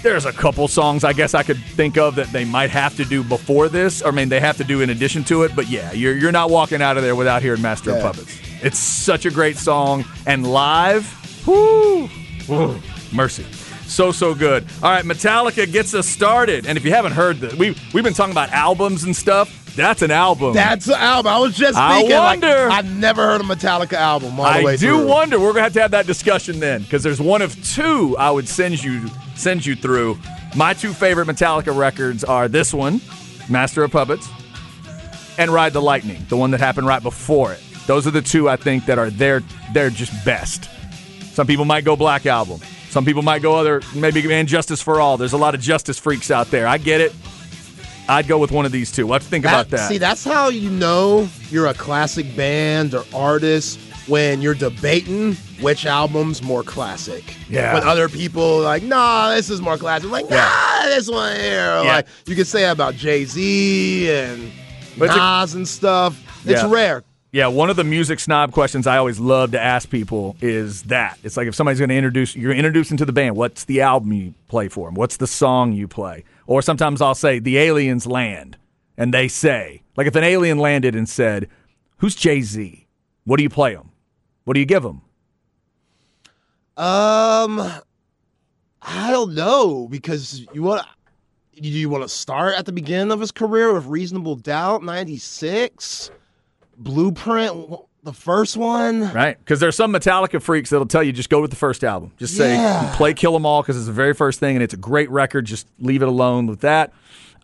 [0.03, 3.05] there's a couple songs I guess I could think of that they might have to
[3.05, 4.03] do before this.
[4.03, 5.55] Or, I mean, they have to do in addition to it.
[5.55, 8.39] But yeah, you're, you're not walking out of there without hearing Master of Puppets.
[8.63, 10.05] It's such a great song.
[10.27, 12.09] And live, whoo,
[12.49, 12.81] whoo,
[13.13, 13.45] mercy.
[13.87, 14.67] So, so good.
[14.83, 16.67] All right, Metallica gets us started.
[16.67, 19.68] And if you haven't heard this, we, we've been talking about albums and stuff.
[19.77, 20.55] That's an album.
[20.55, 21.33] That's an album.
[21.33, 22.17] I was just I thinking.
[22.17, 25.07] like, wonder- I've never heard a Metallica album all the way I do through.
[25.07, 25.39] wonder.
[25.39, 28.49] We're gonna have to have that discussion then, because there's one of two I would
[28.49, 30.19] send you send you through.
[30.57, 33.01] My two favorite Metallica records are this one,
[33.49, 34.29] Master of Puppets,
[35.39, 37.63] and Ride the Lightning, the one that happened right before it.
[37.87, 40.69] Those are the two I think that are they're they're just best.
[41.35, 42.61] Some people might go Black Album.
[42.91, 45.17] Some people might go other maybe And Justice for All.
[45.17, 46.67] There's a lot of justice freaks out there.
[46.67, 47.13] I get it.
[48.09, 49.07] I'd go with one of these two.
[49.07, 49.89] What think about that?
[49.89, 55.85] See, that's how you know you're a classic band or artist when you're debating which
[55.85, 57.23] album's more classic.
[57.51, 57.75] Yeah.
[57.75, 60.11] When other people like, nah, this is more classic.
[60.11, 60.83] Like, nah, Yeah.
[60.87, 61.61] this one here.
[61.81, 61.97] Or Yeah.
[61.97, 64.51] Like you can say that about Jay Z and
[64.97, 66.19] But it's a- Nas and stuff.
[66.47, 66.71] It's Yeah.
[66.71, 67.05] rare.
[67.31, 71.19] Yeah, one of the music snob questions I always love to ask people is that.
[71.23, 74.15] It's like if somebody's going to introduce, you're introducing to the band, what's the album
[74.15, 74.95] you play for them?
[74.95, 76.25] What's the song you play?
[76.49, 78.57] Or sometimes I'll say, the aliens land.
[78.97, 81.47] And they say, like if an alien landed and said,
[81.99, 82.89] who's Jay Z?
[83.25, 83.91] What do you play him?
[84.45, 85.03] What do you give him?
[86.79, 87.61] Um,
[88.81, 90.87] I don't know because you want.
[91.61, 96.13] Do you want to start at the beginning of his career with Reasonable Doubt, '96,
[96.79, 99.13] Blueprint, the first one.
[99.13, 99.39] Right?
[99.39, 102.13] Because there's some Metallica freaks that'll tell you just go with the first album.
[102.19, 102.93] Just say Yeah.
[102.97, 105.45] play Kill 'Em All because it's the very first thing and it's a great record.
[105.45, 106.93] Just leave it alone with that.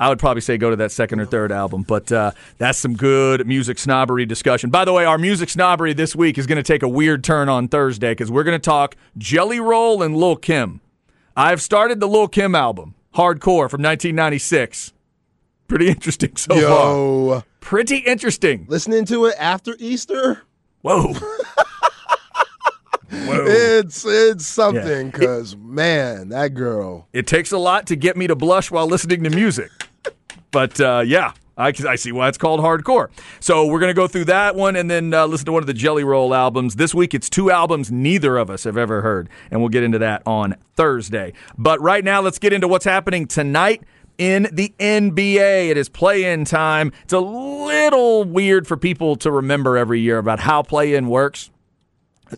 [0.00, 2.94] I would probably say go to that second or third album, but uh, that's some
[2.96, 4.68] good music snobbery discussion.
[4.70, 7.48] By the way, our music snobbery this week is going to take a weird turn
[7.48, 10.81] on Thursday because we're going to talk Jelly Roll and Lil Kim.
[11.37, 14.92] I've started the Lil Kim album, Hardcore from 1996.
[15.68, 16.61] Pretty interesting so far.
[16.61, 18.66] Yo, Pretty interesting.
[18.68, 20.42] listening to it after Easter,
[20.85, 21.14] Whoa.
[23.11, 25.11] it's it's something.
[25.12, 27.09] Cause man, that girl.
[27.14, 29.70] It takes a lot to get me to blush while listening to music.
[30.51, 33.09] But uh, yeah, I, I see why it's called hardcore.
[33.40, 35.66] So we're going to go through that one and then uh, listen to one of
[35.66, 36.77] the Jelly Roll albums.
[36.77, 39.99] This week it's two albums neither of us have ever heard, and we'll get into
[40.01, 41.33] that on Thursday.
[41.57, 43.85] But right now, let's get into what's happening tonight.
[44.16, 46.92] In the NBA, it is play in time.
[47.03, 51.50] It's a little weird for people to remember every year about how play in works.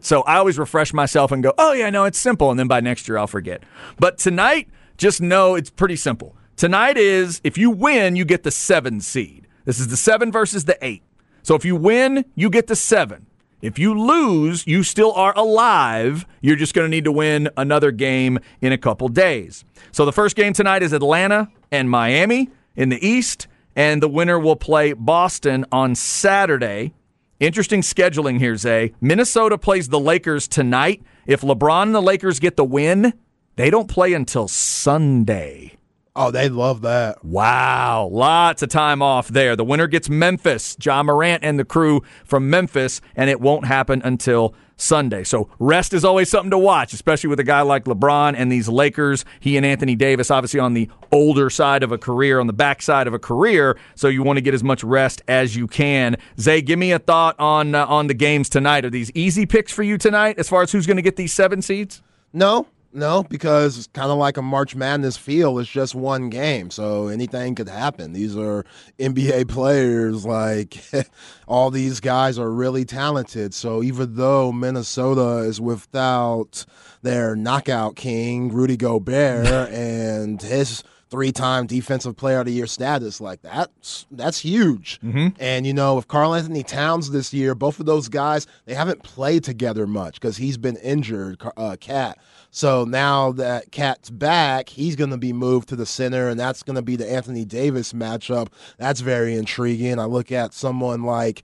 [0.00, 2.50] So I always refresh myself and go, oh, yeah, no, it's simple.
[2.50, 3.62] And then by next year, I'll forget.
[3.98, 6.34] But tonight, just know it's pretty simple.
[6.56, 9.46] Tonight is if you win, you get the seven seed.
[9.64, 11.02] This is the seven versus the eight.
[11.42, 13.26] So if you win, you get the seven.
[13.62, 16.26] If you lose, you still are alive.
[16.40, 19.64] You're just going to need to win another game in a couple days.
[19.92, 24.38] So the first game tonight is Atlanta and Miami in the East, and the winner
[24.38, 26.94] will play Boston on Saturday.
[27.38, 28.94] Interesting scheduling here, Zay.
[29.00, 31.02] Minnesota plays the Lakers tonight.
[31.26, 33.12] If LeBron and the Lakers get the win,
[33.57, 35.76] they don't play until Sunday.
[36.18, 37.22] Oh, they love that.
[37.22, 39.55] Wow, lots of time off there.
[39.55, 44.00] The winner gets Memphis, Ja Morant and the crew from Memphis, and it won't happen
[44.02, 45.24] until Sunday.
[45.24, 48.66] So rest is always something to watch, especially with a guy like LeBron and these
[48.66, 49.26] Lakers.
[49.40, 53.07] He and Anthony Davis, obviously on the older side of a career, on the backside
[53.07, 53.79] of a career.
[53.94, 56.16] So you want to get as much rest as you can.
[56.40, 58.87] Zay, give me a thought on uh, on the games tonight.
[58.87, 61.35] Are these easy picks for you tonight, as far as who's going to get these
[61.35, 62.00] seven seeds?
[62.33, 65.59] No, no, because it's kind of like a March Madness feel.
[65.59, 68.14] It's just one game, so anything could happen.
[68.14, 68.64] These are
[68.98, 70.24] NBA players.
[70.24, 70.82] Like
[71.46, 73.52] all these guys are really talented.
[73.52, 76.64] So even though Minnesota is without
[77.02, 83.40] their knockout king Rudy Gobert and his three-time defensive player of the year status like
[83.40, 84.98] that's that's huge
[85.38, 89.04] and you know with karl anthony towns this year both of those guys they haven't
[89.04, 92.18] played together much because he's been injured uh, cat
[92.57, 96.62] so now that cat's back he's going to be moved to the center and that's
[96.62, 101.42] going to be the anthony davis matchup that's very intriguing i look at someone like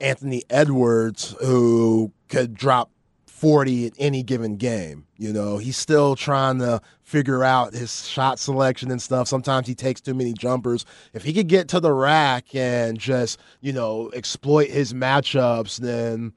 [0.00, 2.90] Anthony Edwards, who could drop
[3.26, 5.06] 40 in any given game.
[5.16, 9.28] You know, he's still trying to figure out his shot selection and stuff.
[9.28, 10.84] Sometimes he takes too many jumpers.
[11.12, 16.32] If he could get to the rack and just, you know, exploit his matchups, then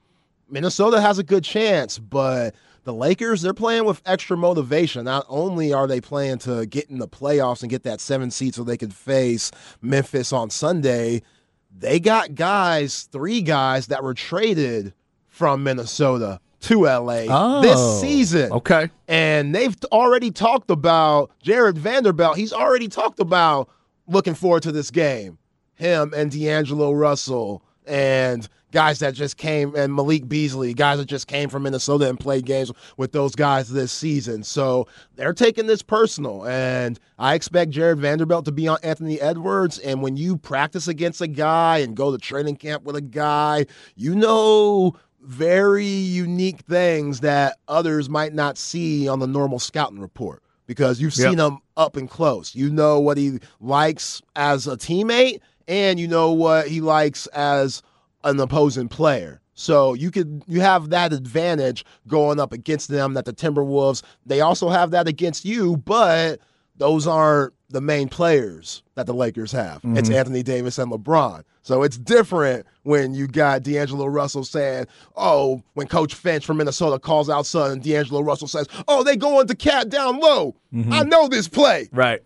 [0.50, 2.00] Minnesota has a good chance.
[2.00, 5.06] But the Lakers, they're playing with extra motivation.
[5.06, 8.56] Not only are they playing to get in the playoffs and get that seven seed
[8.56, 11.22] so they could face Memphis on Sunday,
[11.78, 14.94] they got guys, three guys that were traded
[15.28, 18.52] from Minnesota to LA Oh, this season.
[18.52, 18.90] Okay.
[19.08, 22.38] And they've already talked about Jared Vanderbilt.
[22.38, 23.70] He's already talked about
[24.08, 25.38] looking forward to this game.
[25.76, 31.28] Him and D'Angelo Russell and guys that just came and Malik Beasley, guys that just
[31.28, 34.44] came from Minnesota and played games with those guys this season.
[34.44, 36.46] So they're taking this personal.
[36.48, 39.80] And I expect Jared Vanderbilt to be on Anthony Edwards.
[39.80, 43.66] And when you practice against a guy and go to training camp with a guy,
[43.96, 50.42] you know very unique things that others might not see on the normal scouting report
[50.66, 51.30] because you've Yep.
[51.30, 52.56] seen him up and close.
[52.56, 57.84] You know what he likes as a teammate and you know what he likes as
[58.24, 59.42] an opposing player.
[59.54, 64.42] So you could you have that advantage going up against them that the Timberwolves they
[64.42, 66.40] also have that against you, but
[66.78, 69.82] those aren't the main players that the Lakers have.
[69.84, 70.18] It's mm-hmm.
[70.18, 71.44] Anthony Davis and LeBron.
[71.64, 76.98] So it's different when you got D'Angelo Russell saying, oh, when Coach Finch from Minnesota
[76.98, 80.56] calls out Son, D'Angelo Russell says, oh, they going to cat down low.
[80.74, 80.92] Mm-hmm.
[80.92, 81.88] I know this play.
[81.92, 82.26] Right.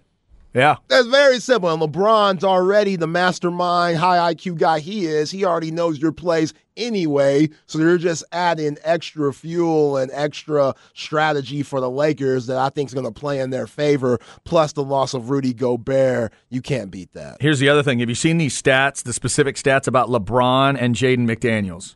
[0.55, 0.77] Yeah.
[0.87, 1.69] That's very simple.
[1.69, 5.29] And LeBron's already the mastermind, high IQ guy he is.
[5.29, 7.49] He already knows your plays anyway.
[7.65, 12.89] So you're just adding extra fuel and extra strategy for the Lakers that I think
[12.89, 14.17] is going to play in their favor.
[14.45, 16.31] Plus the loss of Rudy Gobert.
[16.49, 17.41] You can't beat that.
[17.41, 17.99] Here's the other thing.
[17.99, 21.95] Have you seen these stats, the specific stats about LeBron and Jaden McDaniels?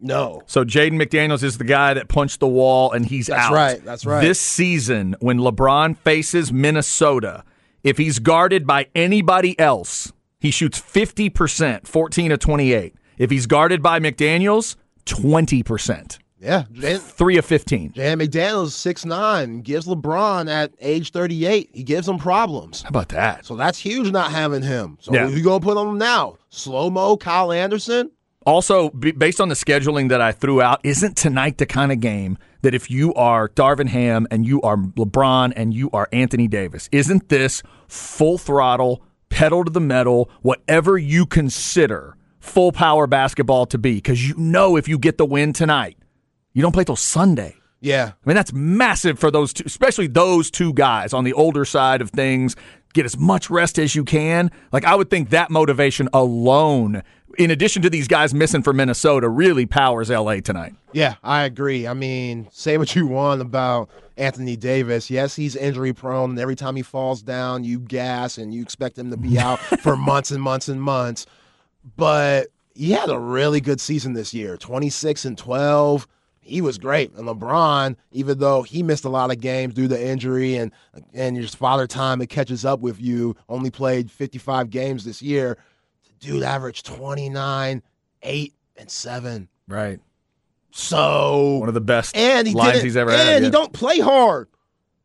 [0.00, 0.42] No.
[0.46, 3.52] So Jaden McDaniels is the guy that punched the wall and he's That's out.
[3.52, 4.20] That's right, that's right.
[4.22, 7.44] This season, when LeBron faces Minnesota,
[7.84, 12.94] if he's guarded by anybody else, he shoots 50%, 14 to 28.
[13.18, 14.76] If he's guarded by McDaniels,
[15.06, 16.18] 20%.
[16.42, 17.92] Yeah, Jan, 3 of 15.
[17.92, 21.68] Jan McDaniels six nine gives LeBron at age thirty eight.
[21.74, 22.80] He gives him problems.
[22.80, 23.44] How about that?
[23.44, 24.96] So that's huge not having him.
[25.02, 25.26] So Yeah.
[25.28, 26.38] who you gonna put on him now?
[26.48, 28.10] Slow mo, Kyle Anderson.
[28.46, 32.00] Also, b- based on the scheduling that I threw out, isn't tonight the kind of
[32.00, 36.48] game that if you are Darvin Ham and you are LeBron and you are Anthony
[36.48, 43.66] Davis, isn't this full throttle, pedal to the metal, whatever you consider full power basketball
[43.66, 43.96] to be?
[43.96, 45.98] Because you know if you get the win tonight,
[46.54, 47.56] you don't play till Sunday.
[47.82, 51.64] Yeah, I mean, that's massive for those two, especially those two guys on the older
[51.64, 52.54] side of things.
[52.92, 54.50] Get as much rest as you can.
[54.72, 57.02] Like, I would think that motivation alone,
[57.38, 60.74] in addition to these guys missing for Minnesota, really powers LA tonight.
[60.92, 61.86] yeah, I agree.
[61.86, 65.10] I mean, say what you want about Anthony Davis.
[65.10, 68.98] Yes, he's injury prone, and every time he falls down, you gas and you expect
[68.98, 71.26] him to be out for months and months and months.
[71.96, 76.06] But he had a really good season this year 26 and 12.
[76.42, 77.12] He was great.
[77.14, 80.72] And LeBron, even though he missed a lot of games due to injury and
[81.14, 85.58] and your father time, it catches up with you, only played 55 games this year.
[86.20, 87.82] Dude averaged 29,
[88.22, 89.48] 8, and 7.
[89.68, 90.00] Right.
[90.70, 93.38] So One of the best and he lines he's ever and had.
[93.42, 93.50] he yeah.
[93.50, 94.48] don't play hard.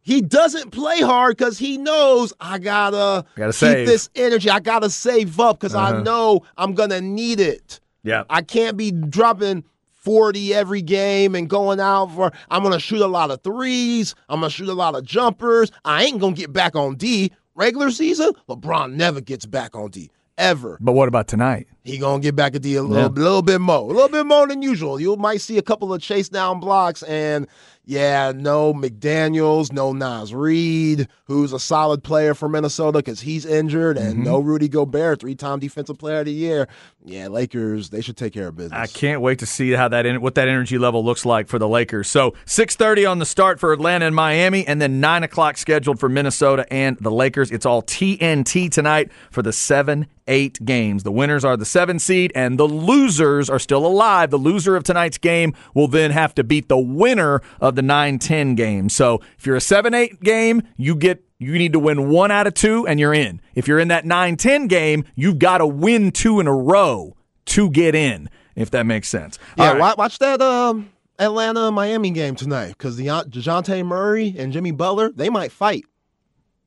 [0.01, 3.88] He doesn't play hard because he knows I gotta, Gotta keep save.
[3.88, 4.49] this energy.
[4.49, 5.97] I gotta save up because Uh-huh.
[5.97, 7.80] I know I'm gonna need it.
[8.03, 8.24] Yeah.
[8.30, 9.63] I can't be dropping
[10.03, 14.13] 40 every game and going out for I'm gonna shoot a lot of threes.
[14.30, 15.72] I'm gonna shoot a lot of jumpers.
[15.84, 17.32] I ain't gonna get back on D.
[17.55, 20.11] Regular season, LeBron never gets back on D.
[20.38, 20.78] Ever.
[20.82, 21.68] But what about tonight?
[21.84, 23.24] He gonna get back at D a little, Yeah.
[23.24, 25.00] little bit more, a little bit more than usual.
[25.00, 27.48] You might see a couple of chase down blocks, and
[27.86, 33.98] yeah, no McDaniel's, no Naz Reid, who's a solid player for Minnesota because he's injured,
[33.98, 34.24] and mm-hmm.
[34.24, 36.68] no Rudy Gobert, three time Defensive Player of the Year.
[37.04, 38.78] Yeah, Lakers, they should take care of business.
[38.78, 41.68] I can't wait to see how that what that energy level looks like for the
[41.68, 42.10] Lakers.
[42.10, 46.00] So six thirty on the start for Atlanta and Miami, and then nine o'clock scheduled
[46.00, 47.52] for Minnesota and the Lakers.
[47.52, 51.04] It's all TNT tonight for the seven eight games.
[51.04, 54.32] The winners are the seven seed, and the losers are still alive.
[54.32, 58.20] The loser of tonight's game will then have to beat the winner of the nine
[58.20, 58.90] ten game.
[58.90, 62.48] So if you're a seven eight game, you get you need to win one out
[62.48, 63.42] of two and you're in.
[63.56, 67.16] If you're in that 9 10 game, you've got to win two in a row
[67.46, 69.38] to get in, if that makes sense.
[69.58, 69.98] Yeah, right.
[69.98, 75.30] watch that um, Atlanta Miami game tonight because the Dejounte Murray and Jimmy Butler, they
[75.30, 75.86] might fight.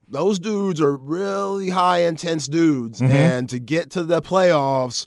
[0.07, 3.01] Those dudes are really high intense dudes.
[3.01, 3.13] Mm-hmm.
[3.13, 5.07] And to get to the playoffs,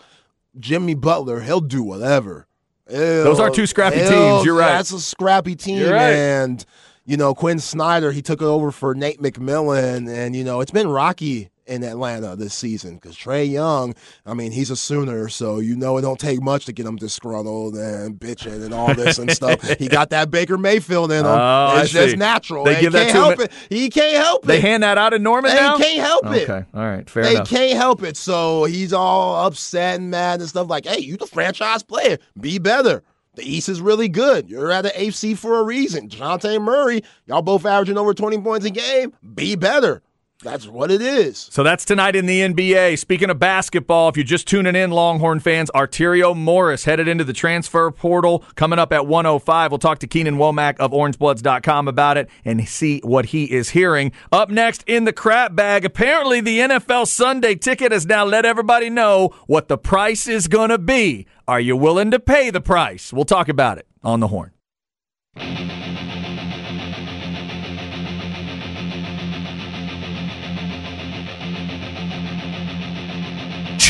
[0.59, 2.47] Jimmy Butler, he'll do whatever.
[2.91, 4.45] Those are two scrappy He'll- teams.
[4.45, 4.71] You're right.
[4.77, 5.77] That's a scrappy team.
[5.79, 6.13] You're right.
[6.13, 6.65] And,
[7.05, 10.09] you know, Quin Snyder, he took it over for Nate McMillan.
[10.11, 13.93] And, you know, it's been rocky in Atlanta this season because Trae Young,
[14.25, 16.95] I mean, he's a Sooner, so you know it don't take much to get him
[16.95, 19.59] disgruntled and bitching and all this and stuff.
[19.79, 21.25] He got that Baker Mayfield in him.
[21.27, 22.65] Oh, it's just natural.
[22.65, 23.51] They They give that to help at- it.
[23.69, 24.61] He can't help They it.
[24.61, 25.77] They hand that out in Norman They now?
[25.77, 26.49] can't help it.
[26.49, 26.65] Okay.
[26.73, 27.09] All right.
[27.09, 27.49] Fair They enough.
[27.49, 28.17] They can't help it.
[28.17, 32.17] So he's all upset and mad and stuff like, hey, you the franchise player.
[32.39, 33.03] Be better.
[33.35, 34.49] The East is really good.
[34.49, 36.09] You're at the AFC for a reason.
[36.09, 39.13] Jonte Murray, y'all both averaging over 20 points a game.
[39.35, 40.01] Be better.
[40.43, 41.37] That's what it is.
[41.51, 42.97] So that's tonight in the NBA.
[42.97, 47.33] Speaking of basketball, if you're just tuning in, Longhorn fans, Arterio Morris headed into the
[47.33, 49.71] transfer portal coming up at 105.
[49.71, 54.11] We'll talk to Keenan Womack of OrangeBloods.com about it and see what he is hearing.
[54.31, 58.89] Up next in the crap bag, apparently the NFL Sunday ticket has now let everybody
[58.89, 61.27] know what the price is going to be.
[61.47, 63.13] Are you willing to pay the price?
[63.13, 64.51] We'll talk about it on the horn.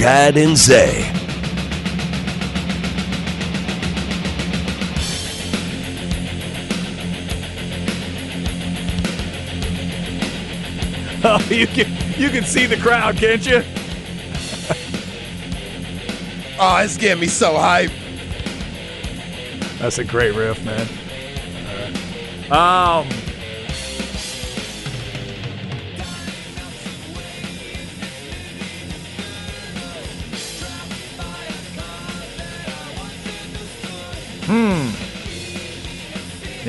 [0.01, 1.07] Chad and Zay.
[11.23, 11.85] Oh, you can
[12.19, 13.57] you can see the crowd, can't you?
[16.59, 17.93] Oh, it's getting me so hyped.
[19.77, 20.87] That's a great riff, man.
[22.51, 23.07] Um,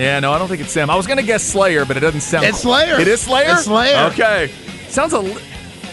[0.03, 0.91] Yeah, no, I don't think it's Sam.
[0.91, 2.45] I was gonna guess Slayer, but it doesn't sound.
[2.47, 2.99] It's Slayer.
[3.01, 3.53] It is Slayer.
[3.53, 4.07] It's Slayer.
[4.13, 4.51] Okay,
[4.89, 5.21] sounds a.
[5.21, 5.41] li-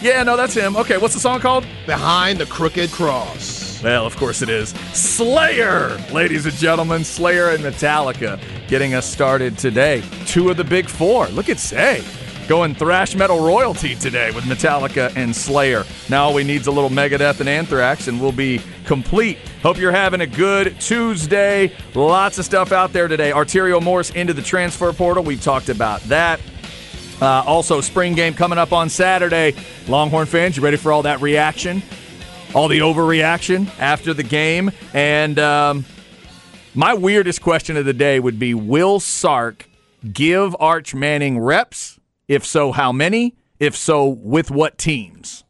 [0.02, 0.76] Yeah, no, that's him.
[0.76, 1.66] Okay, what's the song called?
[1.86, 3.82] Behind the crooked cross.
[3.82, 4.70] Well, of course it is.
[4.92, 7.04] Slayer, ladies and gentlemen.
[7.04, 8.38] Slayer and Metallica
[8.68, 10.02] getting us started today.
[10.26, 11.28] Two of the big four.
[11.28, 12.02] Look at Zay.
[12.50, 15.84] Going thrash metal royalty today with Metallica and Slayer.
[16.08, 19.38] Now all we need is a little Megadeth and Anthrax, and we'll be complete.
[19.62, 21.72] Hope you're having a good Tuesday.
[21.94, 23.30] Lots of stuff out there today.
[23.30, 25.22] Arterio Morris into the transfer portal.
[25.22, 26.40] We've talked about that.
[27.22, 29.54] Uh, also, spring game coming up on Saturday.
[29.86, 31.84] Longhorn fans, you ready for all that reaction?
[32.52, 34.72] All the overreaction after the game?
[34.92, 35.84] And um,
[36.74, 39.68] my weirdest question of the day would be Will Sark
[40.12, 41.99] give Arch Manning reps?
[42.30, 43.34] If so, how many?
[43.58, 45.42] If so, with what teams?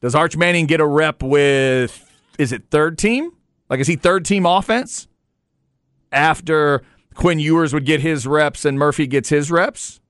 [0.00, 3.30] Does Arch Manning get a rep with, is it third team?
[3.70, 5.06] Like, is he third team offense?
[6.10, 6.82] After
[7.14, 10.00] Quinn Ewers would get his reps and Murphy gets his reps?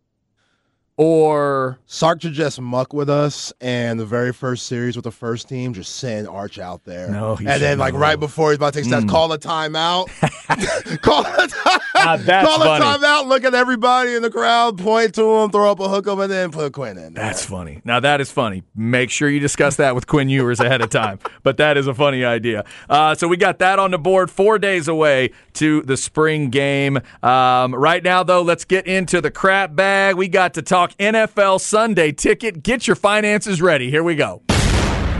[1.02, 5.48] Or Sark to just muck with us, and the very first series with the first
[5.48, 7.08] team, just send Arch out there.
[7.08, 8.00] No, he and then like know.
[8.00, 10.08] right before he's about to take steps, call a timeout.
[11.02, 12.24] call a time.
[12.26, 12.84] That's call funny.
[12.84, 13.26] a timeout.
[13.26, 16.20] Look at everybody in the crowd, point to him, throw up a hook hook 'em,
[16.20, 17.14] and then put Quinn in.
[17.14, 17.80] That's funny.
[17.84, 18.62] Now that is funny.
[18.74, 21.18] Make sure you discuss that with Quinn Ewers ahead of time.
[21.42, 22.64] But that is a funny idea.
[22.88, 24.30] Uh, so we got that on the board.
[24.30, 27.00] Four days away to the spring game.
[27.20, 30.14] Um, right now, though, let's get into the crap bag.
[30.14, 32.62] We got to talk NFL Sunday ticket.
[32.62, 33.90] Get your finances ready.
[33.90, 34.42] Here we go.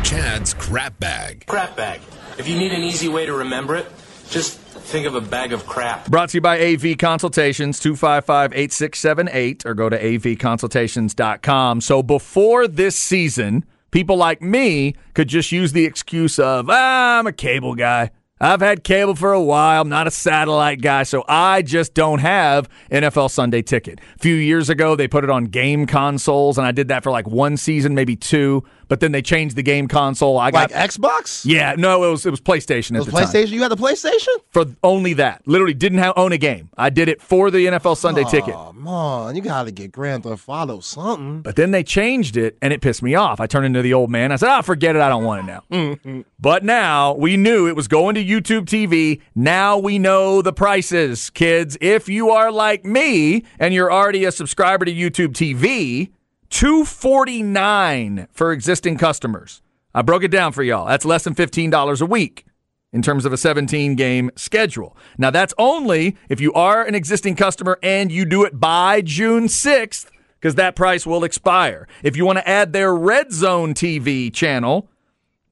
[0.03, 1.47] Chad's crap bag.
[1.47, 2.01] Crap bag.
[2.39, 3.87] If you need an easy way to remember it,
[4.29, 6.09] just think of a bag of crap.
[6.09, 11.81] Brought to you by AV Consultations, 255 8678, or go to avconsultations.com.
[11.81, 17.27] So before this season, people like me could just use the excuse of, ah, I'm
[17.27, 18.11] a cable guy.
[18.43, 19.83] I've had cable for a while.
[19.83, 24.01] I'm not a satellite guy, so I just don't have NFL Sunday ticket.
[24.17, 27.13] A few years ago, they put it on game consoles, and I did that for
[27.13, 28.65] like one season, maybe two.
[28.93, 30.37] But then they changed the game console.
[30.39, 31.47] I Like got Xbox?
[31.47, 33.51] yeah, no, it was it was PlayStation It at was the time PlayStation.
[33.53, 34.37] You had the PlayStation?
[34.51, 35.41] for only that.
[35.49, 36.69] Literally didn't have, own a game.
[36.77, 38.55] I did it for the NFL Sunday ticket.
[38.55, 41.41] Oh, man, you got to get Grand Theft Auto something.
[41.41, 43.41] But then they changed it and it pissed me off.
[43.41, 44.31] I turned into the old man.
[44.31, 45.01] I said, ah, forget it.
[45.01, 46.25] I don't want it now.
[46.39, 49.23] but now we knew it was going to YouTube TV.
[49.35, 51.79] Now we know the prices, kids.
[51.81, 56.11] If you are like me and you're already a subscriber to YouTube TV,
[56.53, 59.63] 249 for existing customers.
[59.95, 60.87] I broke it down for y'all.
[60.87, 62.45] That's less than $15 a week
[62.93, 64.95] in terms of a 17 game schedule.
[65.17, 69.47] Now, that's only if you are an existing customer and you do it by June
[69.47, 71.89] 6th, because that price will expire.
[72.03, 74.91] If you want to add their Red Zone TV channel,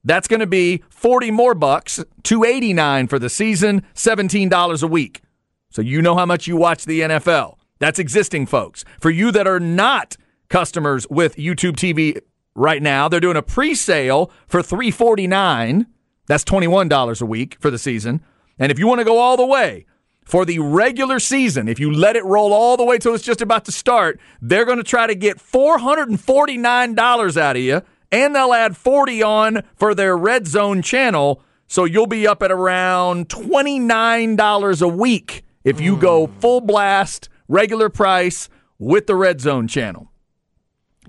[0.04, 5.22] that's going to be 40 more bucks, 289 for the season, $17 a week.
[5.70, 7.56] So you know how much you watch the NFL.
[7.78, 8.84] That's existing folks.
[9.00, 10.18] For you that are not
[10.50, 12.20] customers with YouTube TV
[12.54, 15.86] right now, they're doing a pre-sale for 349.
[16.26, 18.20] That's $21 a week for the season.
[18.58, 19.86] And if you want to go all the way
[20.24, 23.40] for the regular season, if you let it roll all the way till it's just
[23.40, 27.82] about to start, they're going to try to get $449 out of you
[28.12, 31.42] and they'll add 40 on for their red zone channel.
[31.66, 36.38] So you'll be up at around $29 a week if you go hmm.
[36.40, 38.48] full blast, regular price
[38.78, 40.09] with the red zone channel.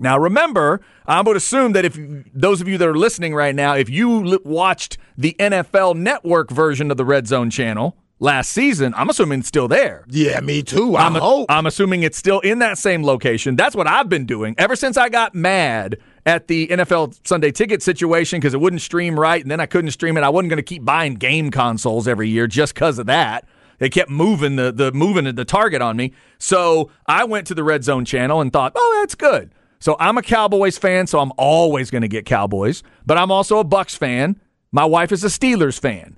[0.02, 1.98] Now, remember, I would assume that if
[2.34, 6.50] those of you that are listening right now, if you li- watched the NFL Network
[6.50, 10.04] version of the Red Zone channel last season, I'm assuming it's still there.
[10.08, 10.96] Yeah, me too.
[10.96, 11.46] I I'm, hope.
[11.50, 13.56] I'm assuming it's still in that same location.
[13.56, 17.82] That's what I've been doing ever since I got mad at the NFL Sunday ticket
[17.82, 20.22] situation because it wouldn't stream right, and then I couldn't stream it.
[20.22, 23.46] I wasn't going to keep buying game consoles every year just because of that.
[23.78, 26.12] They kept moving the the moving the target on me.
[26.38, 29.52] So I went to the Red Zone channel and thought, oh, that's good.
[29.82, 32.84] So I'm a Cowboys fan, so I'm always going to get Cowboys.
[33.04, 34.40] But I'm also a Bucs fan.
[34.70, 36.16] My wife is a Steelers fan.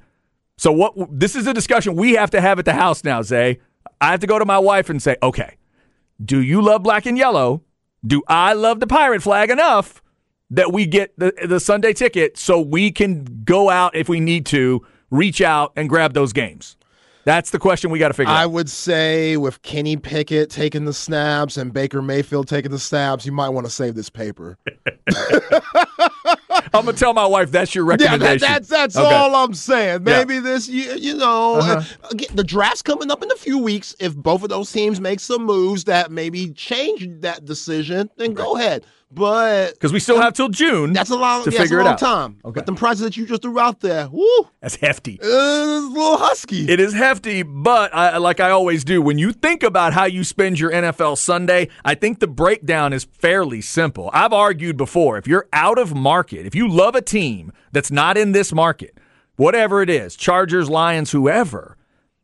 [0.59, 0.95] So what?
[1.11, 3.61] This is a discussion we have to have at the house now, Zay.
[4.03, 5.57] I have to go to my wife and say, okay,
[6.23, 7.63] do you love black and yellow?
[8.07, 10.03] Do I love the pirate flag enough
[10.51, 14.45] that we get the, the Sunday ticket so we can go out if we need
[14.47, 16.77] to, reach out and grab those games?
[17.25, 18.51] That's the question we got to figure I out.
[18.53, 23.33] would say with Kenny Pickett taking the snaps and Baker Mayfield taking the snaps, you
[23.33, 24.59] might want to save this paper.
[26.73, 28.39] I'm gonna tell my wife that's your Yeah, recommendation.
[28.41, 29.15] that, that's that's Okay.
[29.15, 30.03] all I'm saying.
[30.07, 30.19] Yeah.
[30.19, 31.83] Maybe this, you, you know, Uh-huh.
[32.03, 33.95] uh, again, the draft's coming up in a few weeks.
[34.01, 38.57] If both of those teams make some moves that maybe change that decision, then go
[38.57, 38.85] ahead.
[39.15, 40.93] But because we still have till June.
[40.93, 41.99] that's a long, to yeah, figure a it out.
[41.99, 42.39] time.
[42.45, 42.55] Okay.
[42.57, 45.19] But the prices that you just threw out there, woo, That's hefty.
[45.21, 46.69] uh, it's a little husky.
[46.69, 50.25] It is hefty, but I, like I always do, when you think about how you
[50.25, 54.11] spend your NFL Sunday, I think the breakdown is fairly simple.
[54.13, 58.17] I've argued before if you're out of market, if you love a team that's not
[58.17, 58.99] in this market,
[59.37, 61.77] whatever it is, Chargers, Lions, whoever,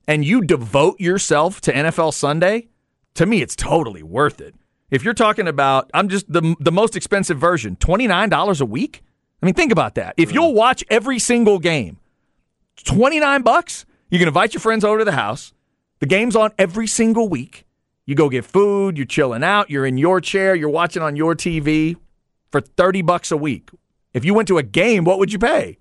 [0.09, 2.69] and you devote yourself to NFL Sunday,
[3.15, 4.55] to me, it's totally worth it.
[4.91, 8.67] If you're talking about, I'm just the the most expensive version, twenty nine dollars a
[8.67, 9.03] week.
[9.43, 10.15] I mean, think about that.
[10.17, 11.99] If you'll watch every single game,
[12.85, 13.87] twenty nine bucks.
[14.11, 15.53] You can invite your friends over to the house.
[16.01, 17.65] The game's on every single week.
[18.07, 18.97] You go get food.
[18.97, 19.71] You're chilling out.
[19.71, 20.57] You're in your chair.
[20.57, 21.97] You're watching on your TV
[22.51, 23.71] for thirty bucks a week.
[24.13, 25.79] If you went to a game, what would you pay?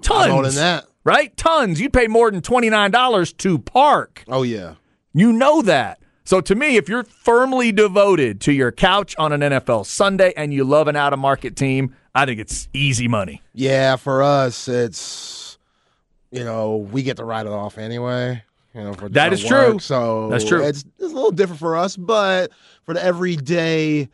[0.00, 0.32] Tons.
[0.32, 0.86] More than that.
[1.04, 1.36] Right?
[1.36, 1.80] Tons.
[1.80, 4.24] You'd pay more than $29 to park.
[4.28, 4.74] Oh yeah.
[5.12, 5.98] You know that.
[6.24, 10.54] So to me, if you're firmly devoted to your couch on an NFL Sunday and
[10.54, 13.42] you love an out of market team, I think it's easy money.
[13.54, 15.58] Yeah, for us, it's
[16.30, 18.42] you know we get to write it off anyway.
[18.74, 19.78] You know, for That our true.
[19.78, 20.62] So That's true.
[20.62, 22.52] It's, it's a little different for us, but
[22.84, 24.08] for the everyday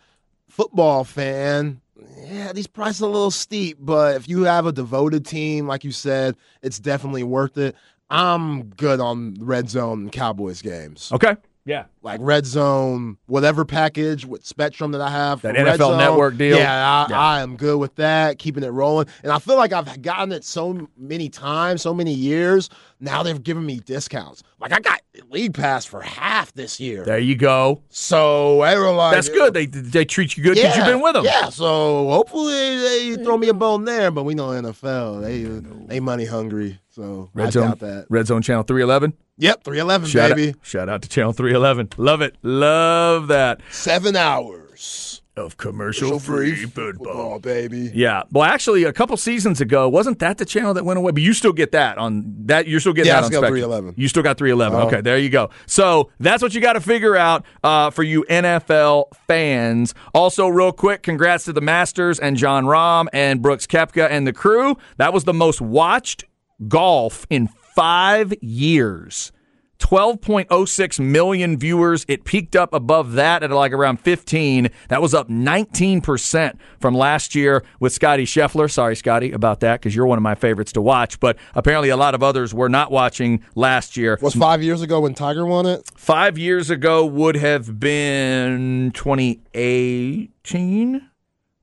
[0.48, 1.80] football fan,
[2.24, 3.78] yeah, these prices are a little steep.
[3.80, 7.76] But if you have a devoted team, like you said, it's definitely worth it.
[8.10, 11.10] I'm good on red zone Cowboys games.
[11.12, 11.36] Okay.
[11.64, 11.84] Yeah.
[12.08, 16.56] Like red zone, whatever package with Spectrum that I have, That NFL Zone, Network deal?
[16.56, 17.20] Yeah, I, Yeah.
[17.20, 19.06] I am good with that, keeping it rolling.
[19.22, 22.70] And I feel like I've gotten it so many times, so many years.
[22.98, 24.42] Now they've given me discounts.
[24.58, 25.00] Like I got
[25.30, 27.04] League Pass for half this year.
[27.04, 27.82] There you go.
[27.90, 29.52] So like, That's good.
[29.54, 31.24] They they treat you good because you've been with them.
[31.24, 35.42] Yeah, so hopefully they throw me a bone there, but we know NFL, they
[35.86, 36.80] they money hungry.
[36.88, 37.68] So I Red Zone.
[37.68, 38.06] doubt that.
[38.08, 39.12] Red Zone Channel 311.
[39.40, 40.48] Yep, 311, Shout baby.
[40.48, 41.90] Out, shout out to Channel 311.
[41.98, 42.36] Love it.
[42.42, 43.60] Love that.
[43.70, 45.20] Seven hours.
[45.36, 47.04] Of commercial free football.
[47.06, 47.92] football, baby.
[47.94, 48.24] Yeah.
[48.32, 51.12] Well, actually, a couple seasons ago, wasn't that the channel that went away?
[51.12, 52.66] But you still get that on that.
[52.66, 53.60] You're still getting Yeah, I that on still got Spectrum.
[53.70, 53.94] 311.
[53.96, 54.76] You still got 311.
[54.76, 54.86] Uh-huh.
[54.88, 55.50] Okay, there you go.
[55.66, 59.94] So that's what you got to figure out uh, for you NFL fans.
[60.12, 64.32] Also, real quick, congrats to the Masters and Jon Rahm and Brooks Koepka and the
[64.32, 64.76] crew.
[64.96, 66.24] That was the most watched
[66.66, 67.46] golf in
[67.76, 69.30] five years.
[69.78, 72.04] 12.06 million viewers.
[72.08, 74.70] It peaked up above that at like around 15.
[74.88, 78.70] That was up 19% from last year with Scotty Scheffler.
[78.70, 81.20] Sorry, Scotty, about that because you're one of my favorites to watch.
[81.20, 84.18] But apparently, a lot of others were not watching last year.
[84.20, 85.88] Was five years ago when Tiger won it?
[85.96, 91.08] Five years ago would have been 2018,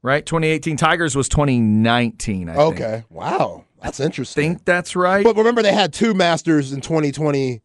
[0.02, 0.26] right?
[0.26, 0.78] 2018.
[0.78, 2.74] Tigers was 2019, I think.
[2.74, 3.04] Okay.
[3.10, 3.66] Wow.
[3.82, 4.54] That's interesting.
[4.56, 5.24] think that's right.
[5.24, 7.62] But remember, they had two Masters in 2020.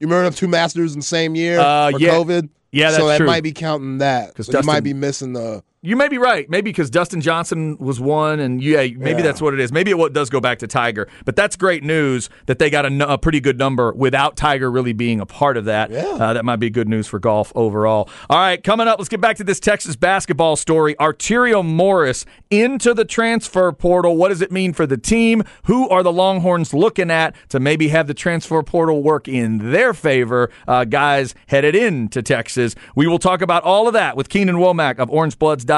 [0.00, 2.10] You remember two Masters in the same year Uh, for yeah.
[2.14, 2.48] COVID?
[2.72, 3.26] Yeah, so that true.
[3.26, 4.34] might be counting that.
[4.34, 5.62] 'Cause So you might be missing the.
[5.86, 6.50] You may be right.
[6.50, 9.22] Maybe because Dustin Johnson was one, and yeah, maybe Yeah.
[9.22, 9.70] that's what it is.
[9.70, 13.18] Maybe it does go back to Tiger, but that's great news that they got a
[13.18, 15.92] pretty good number without Tiger really being a part of that.
[15.92, 16.02] Yeah.
[16.18, 18.08] Uh, that might be good news for golf overall.
[18.28, 20.96] All right, coming up, let's get back to this Texas basketball story.
[20.96, 24.16] Arterio Morris into the transfer portal.
[24.16, 25.44] What does it mean for the team?
[25.66, 29.94] Who are the Longhorns looking at to maybe have the transfer portal work in their
[29.94, 30.50] favor?
[30.66, 32.74] Uh, guys headed into Texas.
[32.96, 35.75] We will talk about all of that with Keenan Womack of OrangeBloods.com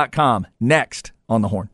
[0.60, 1.68] next on the Horn.